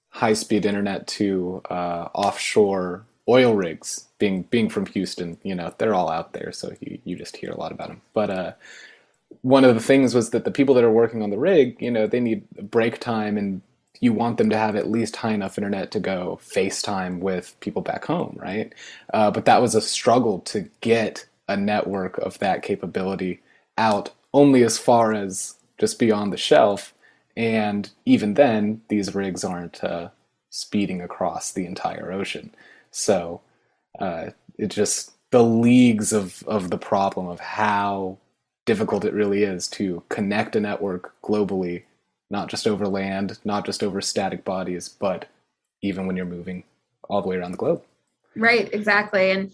high 0.08 0.32
speed 0.32 0.66
internet 0.66 1.06
to 1.06 1.62
uh, 1.70 2.08
offshore 2.14 3.06
oil 3.28 3.54
rigs. 3.54 4.06
Being 4.18 4.42
being 4.42 4.68
from 4.68 4.86
Houston, 4.86 5.38
you 5.42 5.54
know 5.54 5.74
they're 5.78 5.94
all 5.94 6.10
out 6.10 6.32
there, 6.32 6.52
so 6.52 6.72
you 6.80 6.98
you 7.04 7.16
just 7.16 7.36
hear 7.36 7.50
a 7.50 7.58
lot 7.58 7.72
about 7.72 7.88
them. 7.88 8.02
But 8.12 8.30
uh, 8.30 8.52
one 9.42 9.64
of 9.64 9.74
the 9.74 9.80
things 9.80 10.14
was 10.14 10.30
that 10.30 10.44
the 10.44 10.50
people 10.50 10.74
that 10.74 10.84
are 10.84 10.90
working 10.90 11.22
on 11.22 11.30
the 11.30 11.38
rig, 11.38 11.76
you 11.80 11.90
know, 11.90 12.06
they 12.06 12.20
need 12.20 12.48
break 12.50 13.00
time, 13.00 13.38
and 13.38 13.62
you 14.00 14.12
want 14.12 14.38
them 14.38 14.50
to 14.50 14.56
have 14.56 14.76
at 14.76 14.90
least 14.90 15.16
high 15.16 15.32
enough 15.32 15.58
internet 15.58 15.90
to 15.92 16.00
go 16.00 16.40
FaceTime 16.42 17.20
with 17.20 17.58
people 17.60 17.82
back 17.82 18.04
home, 18.06 18.36
right? 18.40 18.72
Uh, 19.12 19.30
but 19.30 19.44
that 19.44 19.60
was 19.60 19.74
a 19.74 19.80
struggle 19.80 20.40
to 20.40 20.68
get 20.80 21.26
a 21.48 21.56
network 21.56 22.16
of 22.18 22.38
that 22.38 22.62
capability 22.62 23.40
out 23.76 24.10
only 24.32 24.62
as 24.62 24.78
far 24.78 25.12
as 25.12 25.56
just 25.78 25.98
beyond 25.98 26.32
the 26.32 26.36
shelf. 26.36 26.94
And 27.36 27.90
even 28.06 28.34
then, 28.34 28.82
these 28.88 29.14
rigs 29.14 29.44
aren't 29.44 29.82
uh, 29.84 30.10
speeding 30.50 31.00
across 31.00 31.52
the 31.52 31.66
entire 31.66 32.12
ocean. 32.12 32.54
So 32.90 33.40
uh, 33.98 34.30
it 34.58 34.68
just 34.68 35.12
the 35.30 35.42
leagues 35.42 36.12
of, 36.12 36.42
of 36.46 36.70
the 36.70 36.78
problem 36.78 37.28
of 37.28 37.40
how 37.40 38.18
difficult 38.66 39.04
it 39.04 39.14
really 39.14 39.44
is 39.44 39.68
to 39.68 40.02
connect 40.08 40.56
a 40.56 40.60
network 40.60 41.14
globally, 41.22 41.84
not 42.30 42.48
just 42.48 42.66
over 42.66 42.86
land, 42.86 43.38
not 43.44 43.64
just 43.64 43.82
over 43.82 44.00
static 44.00 44.44
bodies, 44.44 44.88
but 44.88 45.26
even 45.82 46.06
when 46.06 46.16
you're 46.16 46.26
moving 46.26 46.64
all 47.08 47.22
the 47.22 47.28
way 47.28 47.36
around 47.36 47.52
the 47.52 47.58
globe. 47.58 47.82
Right, 48.36 48.72
exactly. 48.72 49.30
And 49.30 49.50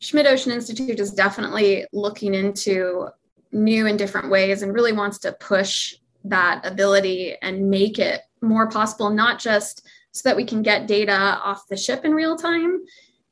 Schmidt 0.00 0.26
Ocean 0.26 0.52
Institute 0.52 1.00
is 1.00 1.12
definitely 1.12 1.86
looking 1.92 2.34
into 2.34 3.08
new 3.52 3.86
and 3.86 3.98
different 3.98 4.30
ways 4.30 4.62
and 4.62 4.74
really 4.74 4.92
wants 4.92 5.18
to 5.18 5.32
push 5.32 5.94
that 6.24 6.64
ability 6.64 7.36
and 7.42 7.70
make 7.70 7.98
it 7.98 8.22
more 8.40 8.68
possible, 8.68 9.10
not 9.10 9.38
just 9.38 9.86
so 10.12 10.28
that 10.28 10.36
we 10.36 10.44
can 10.44 10.62
get 10.62 10.86
data 10.86 11.12
off 11.12 11.68
the 11.68 11.76
ship 11.76 12.04
in 12.04 12.12
real 12.12 12.36
time, 12.36 12.80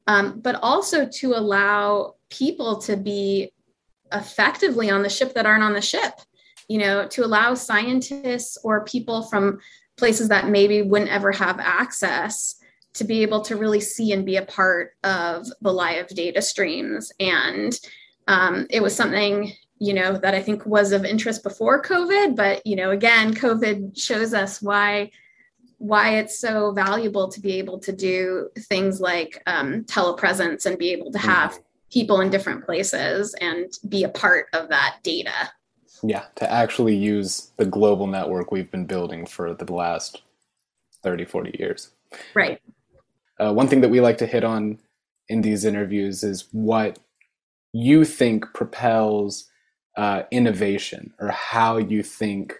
um, 0.06 0.40
but 0.40 0.56
also 0.62 1.06
to 1.06 1.34
allow 1.34 2.14
people 2.28 2.78
to 2.82 2.96
be 2.96 3.52
effectively 4.12 4.90
on 4.90 5.02
the 5.02 5.08
ship 5.08 5.34
that 5.34 5.46
aren't 5.46 5.64
on 5.64 5.72
the 5.72 5.80
ship. 5.80 6.14
You 6.68 6.78
know, 6.78 7.06
to 7.08 7.24
allow 7.24 7.54
scientists 7.54 8.58
or 8.64 8.84
people 8.84 9.22
from 9.22 9.60
places 9.96 10.28
that 10.28 10.48
maybe 10.48 10.82
wouldn't 10.82 11.12
ever 11.12 11.30
have 11.32 11.60
access 11.60 12.56
to 12.94 13.04
be 13.04 13.22
able 13.22 13.42
to 13.42 13.56
really 13.56 13.80
see 13.80 14.12
and 14.12 14.26
be 14.26 14.36
a 14.36 14.44
part 14.44 14.96
of 15.04 15.46
the 15.60 15.72
live 15.72 16.08
data 16.08 16.42
streams. 16.42 17.12
And 17.20 17.78
um, 18.26 18.66
it 18.70 18.82
was 18.82 18.96
something 18.96 19.52
you 19.78 19.92
know 19.92 20.16
that 20.16 20.34
i 20.34 20.42
think 20.42 20.64
was 20.64 20.92
of 20.92 21.04
interest 21.04 21.42
before 21.42 21.82
covid 21.82 22.34
but 22.34 22.66
you 22.66 22.76
know 22.76 22.90
again 22.90 23.34
covid 23.34 23.96
shows 23.98 24.32
us 24.32 24.62
why 24.62 25.10
why 25.78 26.16
it's 26.16 26.38
so 26.38 26.72
valuable 26.72 27.28
to 27.28 27.40
be 27.40 27.52
able 27.58 27.78
to 27.78 27.92
do 27.92 28.48
things 28.58 29.00
like 29.00 29.42
um, 29.46 29.84
telepresence 29.84 30.66
and 30.66 30.78
be 30.78 30.90
able 30.92 31.12
to 31.12 31.18
mm-hmm. 31.18 31.28
have 31.28 31.58
people 31.90 32.20
in 32.20 32.30
different 32.30 32.64
places 32.64 33.34
and 33.40 33.72
be 33.88 34.04
a 34.04 34.08
part 34.08 34.46
of 34.52 34.68
that 34.68 34.98
data. 35.02 35.50
Yeah 36.02 36.24
to 36.36 36.50
actually 36.50 36.96
use 36.96 37.50
the 37.56 37.64
global 37.64 38.06
network 38.06 38.52
we've 38.52 38.70
been 38.70 38.86
building 38.86 39.26
for 39.26 39.54
the 39.54 39.72
last 39.72 40.22
30 41.02 41.24
40 41.24 41.56
years. 41.58 41.90
Right. 42.34 42.60
Uh, 43.38 43.52
one 43.52 43.68
thing 43.68 43.80
that 43.82 43.90
we 43.90 44.00
like 44.00 44.18
to 44.18 44.26
hit 44.26 44.44
on 44.44 44.78
in 45.28 45.42
these 45.42 45.64
interviews 45.64 46.22
is 46.22 46.48
what 46.52 46.98
you 47.72 48.04
think 48.04 48.46
propels 48.54 49.48
uh, 49.96 50.22
innovation 50.30 51.12
or 51.18 51.28
how 51.28 51.76
you 51.76 52.02
think 52.02 52.54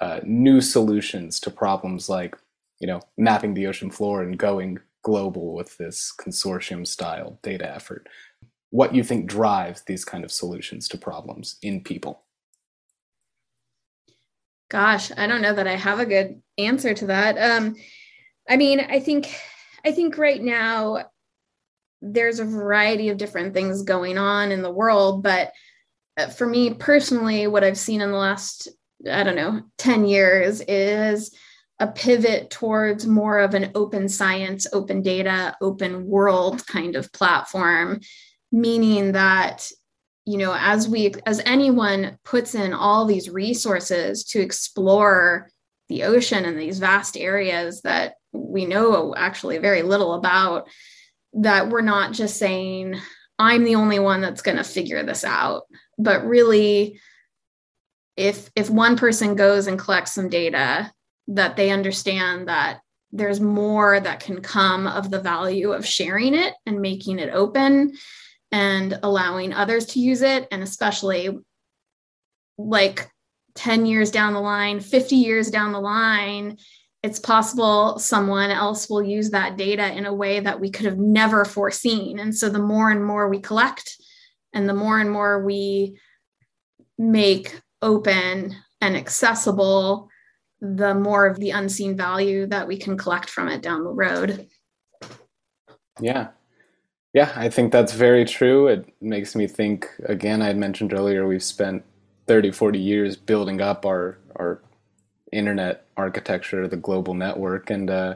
uh, 0.00 0.20
new 0.22 0.60
solutions 0.60 1.40
to 1.40 1.50
problems 1.50 2.08
like, 2.08 2.36
you 2.80 2.86
know, 2.86 3.00
mapping 3.16 3.54
the 3.54 3.66
ocean 3.66 3.90
floor 3.90 4.22
and 4.22 4.38
going 4.38 4.78
global 5.02 5.54
with 5.54 5.76
this 5.78 6.12
consortium 6.18 6.86
style 6.86 7.38
data 7.42 7.68
effort. 7.68 8.08
What 8.70 8.94
you 8.94 9.02
think 9.02 9.26
drives 9.26 9.82
these 9.82 10.04
kind 10.04 10.24
of 10.24 10.32
solutions 10.32 10.88
to 10.88 10.98
problems 10.98 11.56
in 11.62 11.82
people? 11.82 12.24
Gosh, 14.70 15.10
I 15.16 15.26
don't 15.26 15.40
know 15.40 15.54
that 15.54 15.66
I 15.66 15.76
have 15.76 15.98
a 15.98 16.06
good 16.06 16.42
answer 16.58 16.92
to 16.92 17.06
that. 17.06 17.38
Um, 17.38 17.74
I 18.48 18.56
mean, 18.56 18.80
I 18.80 19.00
think 19.00 19.34
I 19.84 19.92
think 19.92 20.18
right 20.18 20.42
now 20.42 21.06
there's 22.02 22.38
a 22.38 22.44
variety 22.44 23.08
of 23.08 23.16
different 23.16 23.54
things 23.54 23.82
going 23.82 24.18
on 24.18 24.52
in 24.52 24.62
the 24.62 24.70
world, 24.70 25.22
but 25.22 25.52
uh, 26.18 26.26
for 26.26 26.46
me 26.46 26.74
personally, 26.74 27.46
what 27.46 27.64
I've 27.64 27.78
seen 27.78 28.02
in 28.02 28.10
the 28.10 28.18
last 28.18 28.68
I 29.10 29.22
don't 29.22 29.36
know 29.36 29.62
10 29.78 30.06
years 30.06 30.60
is 30.62 31.34
a 31.80 31.86
pivot 31.86 32.50
towards 32.50 33.06
more 33.06 33.38
of 33.38 33.54
an 33.54 33.70
open 33.74 34.08
science, 34.08 34.66
open 34.72 35.02
data, 35.02 35.56
open 35.60 36.06
world 36.06 36.66
kind 36.66 36.96
of 36.96 37.12
platform, 37.12 38.00
meaning 38.50 39.12
that 39.12 39.70
you 40.24 40.36
know 40.36 40.54
as 40.58 40.88
we 40.88 41.14
as 41.24 41.40
anyone 41.46 42.18
puts 42.24 42.54
in 42.54 42.74
all 42.74 43.06
these 43.06 43.30
resources 43.30 44.24
to 44.24 44.40
explore 44.40 45.50
the 45.88 46.02
ocean 46.02 46.44
and 46.44 46.58
these 46.58 46.78
vast 46.78 47.16
areas 47.16 47.80
that 47.82 48.14
we 48.32 48.66
know 48.66 49.14
actually 49.16 49.56
very 49.56 49.82
little 49.82 50.12
about 50.12 50.68
that 51.32 51.70
we're 51.70 51.80
not 51.80 52.12
just 52.12 52.36
saying 52.36 52.94
i'm 53.38 53.64
the 53.64 53.76
only 53.76 53.98
one 53.98 54.20
that's 54.20 54.42
going 54.42 54.56
to 54.56 54.64
figure 54.64 55.02
this 55.02 55.24
out. 55.24 55.62
But 55.98 56.26
really 56.26 57.00
if 58.16 58.50
if 58.56 58.68
one 58.68 58.96
person 58.96 59.36
goes 59.36 59.66
and 59.66 59.78
collects 59.78 60.12
some 60.12 60.28
data 60.28 60.92
that 61.28 61.56
they 61.56 61.70
understand 61.70 62.48
that 62.48 62.80
there's 63.12 63.40
more 63.40 64.00
that 64.00 64.20
can 64.20 64.42
come 64.42 64.86
of 64.86 65.10
the 65.10 65.20
value 65.20 65.72
of 65.72 65.86
sharing 65.86 66.34
it 66.34 66.54
and 66.66 66.80
making 66.80 67.18
it 67.18 67.32
open 67.32 67.92
and 68.52 68.98
allowing 69.02 69.52
others 69.52 69.86
to 69.86 70.00
use 70.00 70.22
it. 70.22 70.46
And 70.50 70.62
especially 70.62 71.30
like 72.58 73.10
10 73.54 73.86
years 73.86 74.10
down 74.10 74.34
the 74.34 74.40
line 74.40 74.80
50 74.80 75.16
years 75.16 75.50
down 75.50 75.72
the 75.72 75.80
line 75.80 76.56
it's 77.02 77.20
possible 77.20 77.98
someone 77.98 78.50
else 78.50 78.88
will 78.90 79.02
use 79.02 79.30
that 79.30 79.56
data 79.56 79.92
in 79.96 80.06
a 80.06 80.14
way 80.14 80.40
that 80.40 80.60
we 80.60 80.70
could 80.70 80.86
have 80.86 80.98
never 80.98 81.44
foreseen. 81.44 82.18
And 82.18 82.36
so 82.36 82.48
the 82.48 82.58
more 82.58 82.90
and 82.90 83.04
more 83.04 83.28
we 83.28 83.40
collect 83.40 83.96
and 84.52 84.68
the 84.68 84.74
more 84.74 84.98
and 84.98 85.10
more 85.10 85.44
we 85.44 85.98
make 86.98 87.60
open 87.80 88.56
and 88.80 88.96
accessible 88.96 90.08
the 90.60 90.94
more 90.94 91.26
of 91.26 91.38
the 91.38 91.50
unseen 91.50 91.96
value 91.96 92.46
that 92.46 92.66
we 92.66 92.76
can 92.76 92.96
collect 92.96 93.30
from 93.30 93.48
it 93.48 93.62
down 93.62 93.84
the 93.84 93.90
road. 93.90 94.48
Yeah. 96.00 96.28
Yeah, 97.14 97.32
I 97.34 97.48
think 97.48 97.72
that's 97.72 97.92
very 97.92 98.24
true. 98.24 98.68
It 98.68 98.92
makes 99.00 99.34
me 99.34 99.46
think 99.46 99.88
again, 100.04 100.42
I 100.42 100.46
had 100.46 100.56
mentioned 100.56 100.92
earlier 100.92 101.26
we've 101.26 101.42
spent 101.42 101.82
30, 102.26 102.50
40 102.52 102.78
years 102.78 103.16
building 103.16 103.60
up 103.60 103.86
our 103.86 104.18
our 104.36 104.62
internet 105.32 105.86
architecture, 105.96 106.68
the 106.68 106.76
global 106.76 107.14
network, 107.14 107.70
and 107.70 107.90
uh, 107.90 108.14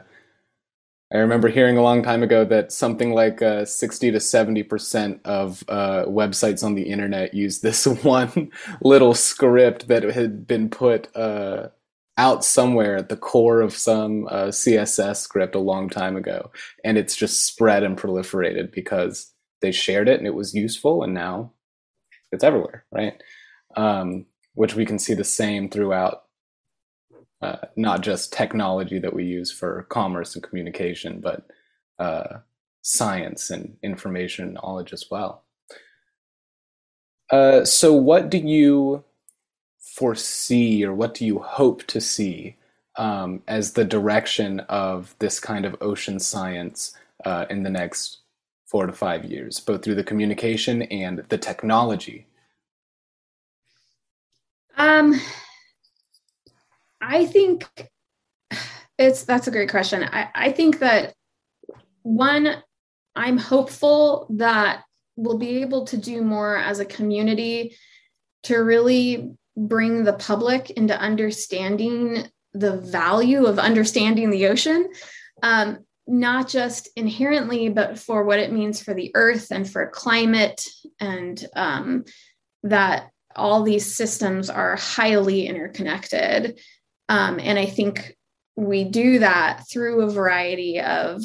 I 1.11 1.17
remember 1.17 1.47
hearing 1.47 1.77
a 1.77 1.83
long 1.83 2.01
time 2.01 2.23
ago 2.23 2.45
that 2.45 2.71
something 2.71 3.13
like 3.13 3.41
uh, 3.41 3.65
60 3.65 4.11
to 4.11 4.19
70 4.19 4.63
percent 4.63 5.21
of 5.25 5.63
uh, 5.67 6.05
websites 6.05 6.63
on 6.63 6.75
the 6.75 6.83
internet 6.83 7.33
use 7.33 7.59
this 7.59 7.85
one 8.03 8.51
little 8.81 9.13
script 9.13 9.87
that 9.87 10.03
had 10.03 10.47
been 10.47 10.69
put 10.69 11.13
uh, 11.15 11.69
out 12.17 12.45
somewhere 12.45 12.97
at 12.97 13.09
the 13.09 13.17
core 13.17 13.61
of 13.61 13.73
some 13.73 14.27
uh, 14.27 14.47
CSS 14.47 15.17
script 15.17 15.55
a 15.55 15.59
long 15.59 15.89
time 15.89 16.15
ago, 16.15 16.51
and 16.83 16.97
it's 16.97 17.15
just 17.15 17.45
spread 17.45 17.83
and 17.83 17.97
proliferated 17.97 18.71
because 18.71 19.31
they 19.61 19.71
shared 19.71 20.09
it 20.09 20.19
and 20.19 20.27
it 20.27 20.35
was 20.35 20.53
useful, 20.53 21.03
and 21.03 21.13
now 21.13 21.51
it's 22.31 22.43
everywhere, 22.43 22.85
right? 22.91 23.21
Um, 23.75 24.25
which 24.55 24.75
we 24.75 24.85
can 24.85 24.99
see 24.99 25.13
the 25.13 25.23
same 25.23 25.69
throughout 25.69 26.23
uh, 27.41 27.57
not 27.75 28.01
just 28.01 28.31
technology 28.31 28.99
that 28.99 29.13
we 29.13 29.25
use 29.25 29.51
for 29.51 29.83
commerce 29.89 30.35
and 30.35 30.43
communication, 30.43 31.19
but 31.19 31.45
uh, 31.99 32.37
science 32.83 33.49
and 33.49 33.75
information 33.83 34.53
knowledge 34.53 34.93
as 34.93 35.05
well. 35.11 35.43
Uh, 37.31 37.65
so, 37.65 37.93
what 37.93 38.29
do 38.29 38.37
you 38.37 39.03
foresee 39.83 40.83
or 40.85 40.93
what 40.93 41.13
do 41.13 41.25
you 41.25 41.39
hope 41.39 41.83
to 41.83 41.99
see 41.99 42.55
um, 42.95 43.41
as 43.47 43.73
the 43.73 43.83
direction 43.83 44.61
of 44.61 45.13
this 45.19 45.39
kind 45.39 45.65
of 45.65 45.75
ocean 45.81 46.19
science 46.19 46.95
uh, 47.25 47.45
in 47.49 47.63
the 47.63 47.69
next 47.69 48.19
four 48.65 48.87
to 48.87 48.93
five 48.93 49.25
years, 49.25 49.59
both 49.59 49.83
through 49.83 49.95
the 49.95 50.03
communication 50.03 50.83
and 50.83 51.19
the 51.29 51.37
technology? 51.37 52.25
Um, 54.77 55.19
I 57.01 57.25
think 57.25 57.67
it's 58.97 59.23
that's 59.23 59.47
a 59.47 59.51
great 59.51 59.69
question. 59.69 60.03
I, 60.03 60.29
I 60.33 60.51
think 60.51 60.79
that 60.79 61.13
one, 62.01 62.63
I'm 63.15 63.37
hopeful 63.37 64.27
that 64.31 64.83
we'll 65.15 65.37
be 65.37 65.61
able 65.61 65.85
to 65.85 65.97
do 65.97 66.21
more 66.21 66.57
as 66.57 66.79
a 66.79 66.85
community 66.85 67.75
to 68.43 68.57
really 68.57 69.35
bring 69.55 70.03
the 70.03 70.13
public 70.13 70.71
into 70.71 70.99
understanding 70.99 72.27
the 72.53 72.77
value 72.77 73.45
of 73.45 73.59
understanding 73.59 74.29
the 74.29 74.47
ocean, 74.47 74.89
um, 75.41 75.79
not 76.07 76.47
just 76.47 76.89
inherently, 76.95 77.69
but 77.69 77.97
for 77.97 78.23
what 78.23 78.39
it 78.39 78.51
means 78.51 78.81
for 78.81 78.93
the 78.93 79.11
earth 79.15 79.47
and 79.51 79.69
for 79.69 79.87
climate, 79.89 80.67
and 80.99 81.45
um, 81.55 82.03
that 82.63 83.09
all 83.35 83.63
these 83.63 83.95
systems 83.95 84.49
are 84.49 84.75
highly 84.75 85.47
interconnected. 85.47 86.59
Um, 87.09 87.39
and 87.39 87.57
I 87.57 87.65
think 87.65 88.15
we 88.55 88.83
do 88.83 89.19
that 89.19 89.63
through 89.71 90.01
a 90.01 90.11
variety 90.11 90.79
of, 90.79 91.23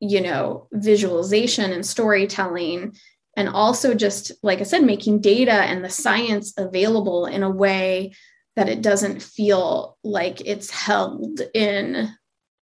you 0.00 0.22
know, 0.22 0.68
visualization 0.72 1.72
and 1.72 1.84
storytelling 1.84 2.96
and 3.36 3.48
also 3.48 3.94
just 3.94 4.32
like 4.42 4.60
i 4.60 4.64
said 4.64 4.82
making 4.82 5.20
data 5.20 5.52
and 5.52 5.84
the 5.84 5.90
science 5.90 6.52
available 6.56 7.26
in 7.26 7.42
a 7.42 7.50
way 7.50 8.12
that 8.56 8.68
it 8.68 8.82
doesn't 8.82 9.22
feel 9.22 9.96
like 10.04 10.40
it's 10.44 10.70
held 10.70 11.40
in 11.54 12.10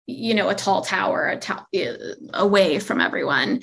you 0.06 0.34
know 0.34 0.48
a 0.48 0.54
tall 0.54 0.82
tower 0.82 1.28
a 1.28 1.36
ta- 1.36 1.66
away 2.34 2.78
from 2.78 3.00
everyone. 3.00 3.60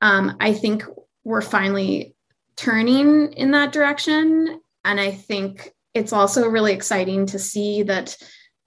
Um, 0.00 0.36
i 0.40 0.52
think 0.52 0.84
we're 1.24 1.42
finally 1.42 2.14
turning 2.56 3.32
in 3.34 3.52
that 3.52 3.72
direction. 3.72 4.60
And 4.84 5.00
i 5.00 5.10
think 5.10 5.72
it's 5.94 6.12
also 6.12 6.48
really 6.48 6.72
exciting 6.72 7.26
to 7.26 7.38
see 7.38 7.82
that 7.84 8.16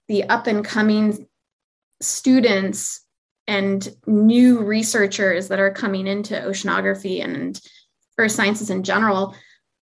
the 0.08 0.24
up 0.24 0.46
and 0.46 0.64
coming 0.64 1.26
students 2.00 3.01
and 3.46 3.88
new 4.06 4.62
researchers 4.62 5.48
that 5.48 5.58
are 5.58 5.72
coming 5.72 6.06
into 6.06 6.34
oceanography 6.34 7.22
and 7.24 7.60
earth 8.18 8.32
sciences 8.32 8.70
in 8.70 8.82
general 8.82 9.34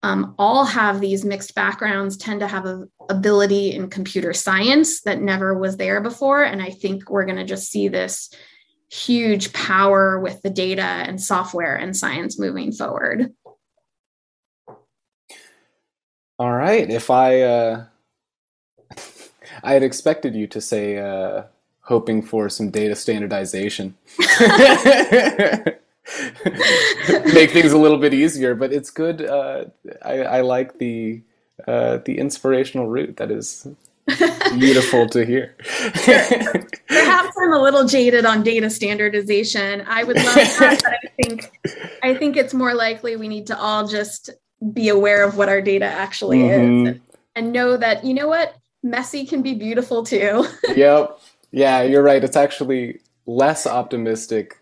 um, 0.04 0.36
all 0.38 0.64
have 0.64 1.02
these 1.02 1.26
mixed 1.26 1.56
backgrounds 1.56 2.18
tend 2.18 2.40
to 2.42 2.48
have 2.48 2.66
a 2.66 2.86
ability 3.10 3.74
in 3.74 3.90
computer 3.90 4.34
science 4.34 5.02
that 5.02 5.22
never 5.22 5.58
was 5.58 5.78
there 5.78 6.02
before. 6.02 6.44
And 6.44 6.62
i 6.62 6.70
think 6.70 7.10
we're 7.10 7.26
going 7.26 7.38
to 7.38 7.46
just 7.46 7.72
see 7.72 7.88
this 7.88 8.30
huge 8.90 9.52
power 9.54 10.20
with 10.20 10.42
the 10.44 10.50
data 10.50 10.82
and 10.82 11.22
software 11.22 11.76
and 11.76 11.96
science 11.96 12.40
moving 12.40 12.72
forward. 12.72 13.34
All 16.40 16.54
right 16.54 16.90
if 16.90 17.10
i 17.10 17.42
uh 17.42 17.86
i 19.64 19.74
had 19.74 19.84
expected 19.84 20.36
you 20.36 20.46
to 20.48 20.62
say 20.62 21.00
uh 21.00 21.44
hoping 21.88 22.22
for 22.22 22.50
some 22.50 22.70
data 22.70 22.96
standardization. 22.96 23.96
Make 27.34 27.52
things 27.52 27.72
a 27.72 27.78
little 27.78 27.98
bit 27.98 28.14
easier, 28.14 28.56
but 28.56 28.74
it's 28.74 28.90
good. 28.90 29.22
Uh, 29.22 29.66
I, 30.02 30.20
I, 30.22 30.42
like 30.42 30.78
the 30.80 31.22
uh, 31.66 32.00
the 32.06 32.18
inspirational 32.18 32.88
route. 32.88 33.18
That 33.18 33.32
is 33.32 33.68
beautiful 34.60 35.08
to 35.08 35.26
hear. 35.26 35.56
Perhaps 36.88 37.36
I'm 37.42 37.54
a 37.54 37.62
little 37.62 37.86
jaded 37.86 38.26
on 38.26 38.44
data 38.44 38.70
standardization. 38.70 39.84
I 39.88 40.04
would 40.04 40.18
love 40.18 40.36
that, 40.36 40.82
but 40.84 40.94
I 40.94 41.24
think 41.24 41.52
I 42.04 42.16
think 42.16 42.38
it's 42.38 42.54
more 42.54 42.74
likely 42.74 43.16
we 43.16 43.28
need 43.28 43.48
to 43.48 43.58
all 43.58 43.88
just 43.88 44.30
be 44.74 44.90
aware 44.90 45.24
of 45.24 45.38
what 45.38 45.50
our 45.50 45.62
data 45.62 45.86
actually 45.86 46.40
mm-hmm. 46.40 46.88
is 46.88 46.88
and, 46.90 47.02
and 47.36 47.54
know 47.54 47.78
that 47.78 48.04
you 48.04 48.14
know 48.14 48.28
what 48.28 48.56
messy 48.84 49.26
can 49.26 49.42
be 49.42 49.54
beautiful 49.54 50.04
too. 50.04 50.46
yep. 50.76 51.20
Yeah, 51.52 51.82
you're 51.84 52.04
right. 52.04 52.24
It's 52.24 52.38
actually 52.38 53.02
less 53.26 53.68
optimistic 53.68 54.58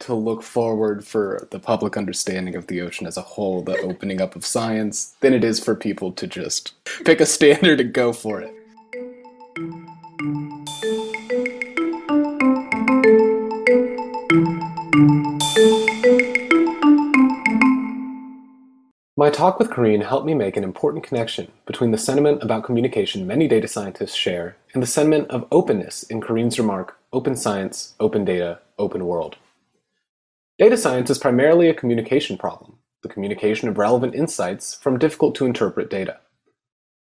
to 0.00 0.14
look 0.14 0.42
forward 0.42 1.06
for 1.06 1.48
the 1.50 1.58
public 1.60 1.96
understanding 1.96 2.56
of 2.56 2.66
the 2.66 2.82
ocean 2.82 3.06
as 3.06 3.16
a 3.16 3.22
whole, 3.22 3.62
the 3.62 3.78
opening 3.80 4.20
up 4.20 4.36
of 4.36 4.44
science, 4.44 5.16
than 5.20 5.34
it 5.34 5.44
is 5.44 5.60
for 5.62 5.74
people 5.74 6.12
to 6.12 6.26
just 6.26 6.74
pick 7.04 7.20
a 7.20 7.26
standard 7.26 7.80
and 7.80 7.94
go 7.94 8.12
for 8.12 8.40
it. 8.42 8.55
Talk 19.30 19.58
with 19.58 19.70
Karine 19.70 20.02
helped 20.02 20.26
me 20.26 20.34
make 20.34 20.56
an 20.56 20.64
important 20.64 21.02
connection 21.02 21.50
between 21.66 21.90
the 21.90 21.98
sentiment 21.98 22.42
about 22.42 22.64
communication 22.64 23.26
many 23.26 23.48
data 23.48 23.66
scientists 23.66 24.14
share 24.14 24.56
and 24.74 24.82
the 24.82 24.86
sentiment 24.86 25.30
of 25.30 25.46
openness 25.50 26.02
in 26.04 26.20
Karine's 26.20 26.58
remark, 26.58 26.98
open 27.12 27.34
science, 27.34 27.94
open 27.98 28.24
data, 28.24 28.60
open 28.78 29.06
world. 29.06 29.36
Data 30.58 30.76
science 30.76 31.08
is 31.08 31.18
primarily 31.18 31.68
a 31.68 31.74
communication 31.74 32.36
problem, 32.36 32.78
the 33.02 33.08
communication 33.08 33.68
of 33.68 33.78
relevant 33.78 34.14
insights 34.14 34.74
from 34.74 34.98
difficult 34.98 35.34
to 35.36 35.46
interpret 35.46 35.88
data. 35.88 36.18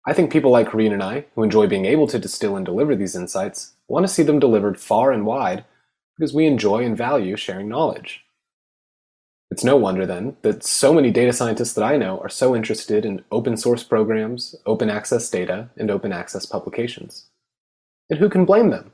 I 0.07 0.15
think 0.15 0.33
people 0.33 0.51
like 0.51 0.71
Karine 0.71 0.95
and 0.95 1.03
I, 1.03 1.27
who 1.35 1.43
enjoy 1.43 1.67
being 1.67 1.85
able 1.85 2.07
to 2.07 2.19
distill 2.19 2.57
and 2.57 2.65
deliver 2.65 2.97
these 2.97 3.15
insights, 3.15 3.75
want 3.89 4.07
to 4.07 4.13
see 4.13 4.23
them 4.23 4.39
delivered 4.39 4.81
far 4.81 5.13
and 5.13 5.27
wide 5.27 5.65
because 6.17 6.33
we 6.33 6.47
enjoy 6.47 6.85
and 6.85 6.97
value 6.97 7.37
sharing 7.37 7.69
knowledge. 7.69 8.25
It's 9.51 9.65
no 9.65 9.77
wonder 9.77 10.07
then 10.07 10.37
that 10.43 10.63
so 10.63 10.95
many 10.95 11.11
data 11.11 11.33
scientists 11.33 11.73
that 11.75 11.85
I 11.85 11.97
know 11.97 12.21
are 12.21 12.29
so 12.29 12.55
interested 12.55 13.05
in 13.05 13.25
open 13.33 13.57
source 13.57 13.83
programs, 13.83 14.55
open 14.65 14.89
access 14.89 15.29
data, 15.29 15.69
and 15.77 15.91
open 15.91 16.13
access 16.13 16.47
publications. 16.47 17.27
And 18.11 18.19
who 18.19 18.29
can 18.29 18.45
blame 18.45 18.71
them? 18.71 18.93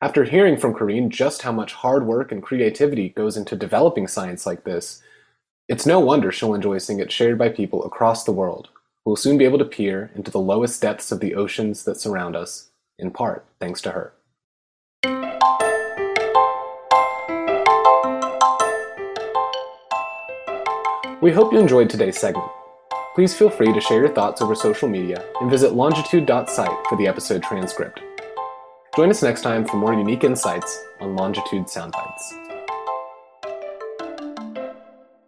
After 0.00 0.22
hearing 0.22 0.56
from 0.56 0.74
Karine 0.74 1.10
just 1.10 1.42
how 1.42 1.50
much 1.50 1.72
hard 1.72 2.06
work 2.06 2.30
and 2.30 2.40
creativity 2.40 3.08
goes 3.08 3.36
into 3.36 3.56
developing 3.56 4.06
science 4.06 4.46
like 4.46 4.62
this, 4.62 5.02
it's 5.68 5.84
no 5.84 5.98
wonder 5.98 6.30
she'll 6.30 6.54
enjoy 6.54 6.78
seeing 6.78 7.00
it 7.00 7.10
shared 7.10 7.36
by 7.36 7.48
people 7.48 7.84
across 7.84 8.22
the 8.22 8.32
world 8.32 8.68
who 9.04 9.10
will 9.10 9.16
soon 9.16 9.36
be 9.36 9.44
able 9.44 9.58
to 9.58 9.64
peer 9.64 10.12
into 10.14 10.30
the 10.30 10.38
lowest 10.38 10.80
depths 10.80 11.10
of 11.10 11.18
the 11.18 11.34
oceans 11.34 11.84
that 11.84 12.00
surround 12.00 12.36
us, 12.36 12.70
in 12.98 13.10
part 13.10 13.44
thanks 13.58 13.80
to 13.80 13.90
her. 13.90 14.12
We 21.20 21.32
hope 21.32 21.52
you 21.52 21.58
enjoyed 21.58 21.90
today's 21.90 22.16
segment. 22.16 22.48
Please 23.16 23.34
feel 23.34 23.50
free 23.50 23.72
to 23.72 23.80
share 23.80 23.98
your 23.98 24.14
thoughts 24.14 24.40
over 24.40 24.54
social 24.54 24.88
media 24.88 25.24
and 25.40 25.50
visit 25.50 25.72
longitude.site 25.72 26.86
for 26.88 26.96
the 26.96 27.08
episode 27.08 27.42
transcript. 27.42 28.00
Join 28.94 29.10
us 29.10 29.20
next 29.20 29.42
time 29.42 29.64
for 29.64 29.78
more 29.78 29.94
unique 29.94 30.22
insights 30.22 30.80
on 31.00 31.16
Longitude 31.16 31.64
Soundbites. 31.66 32.47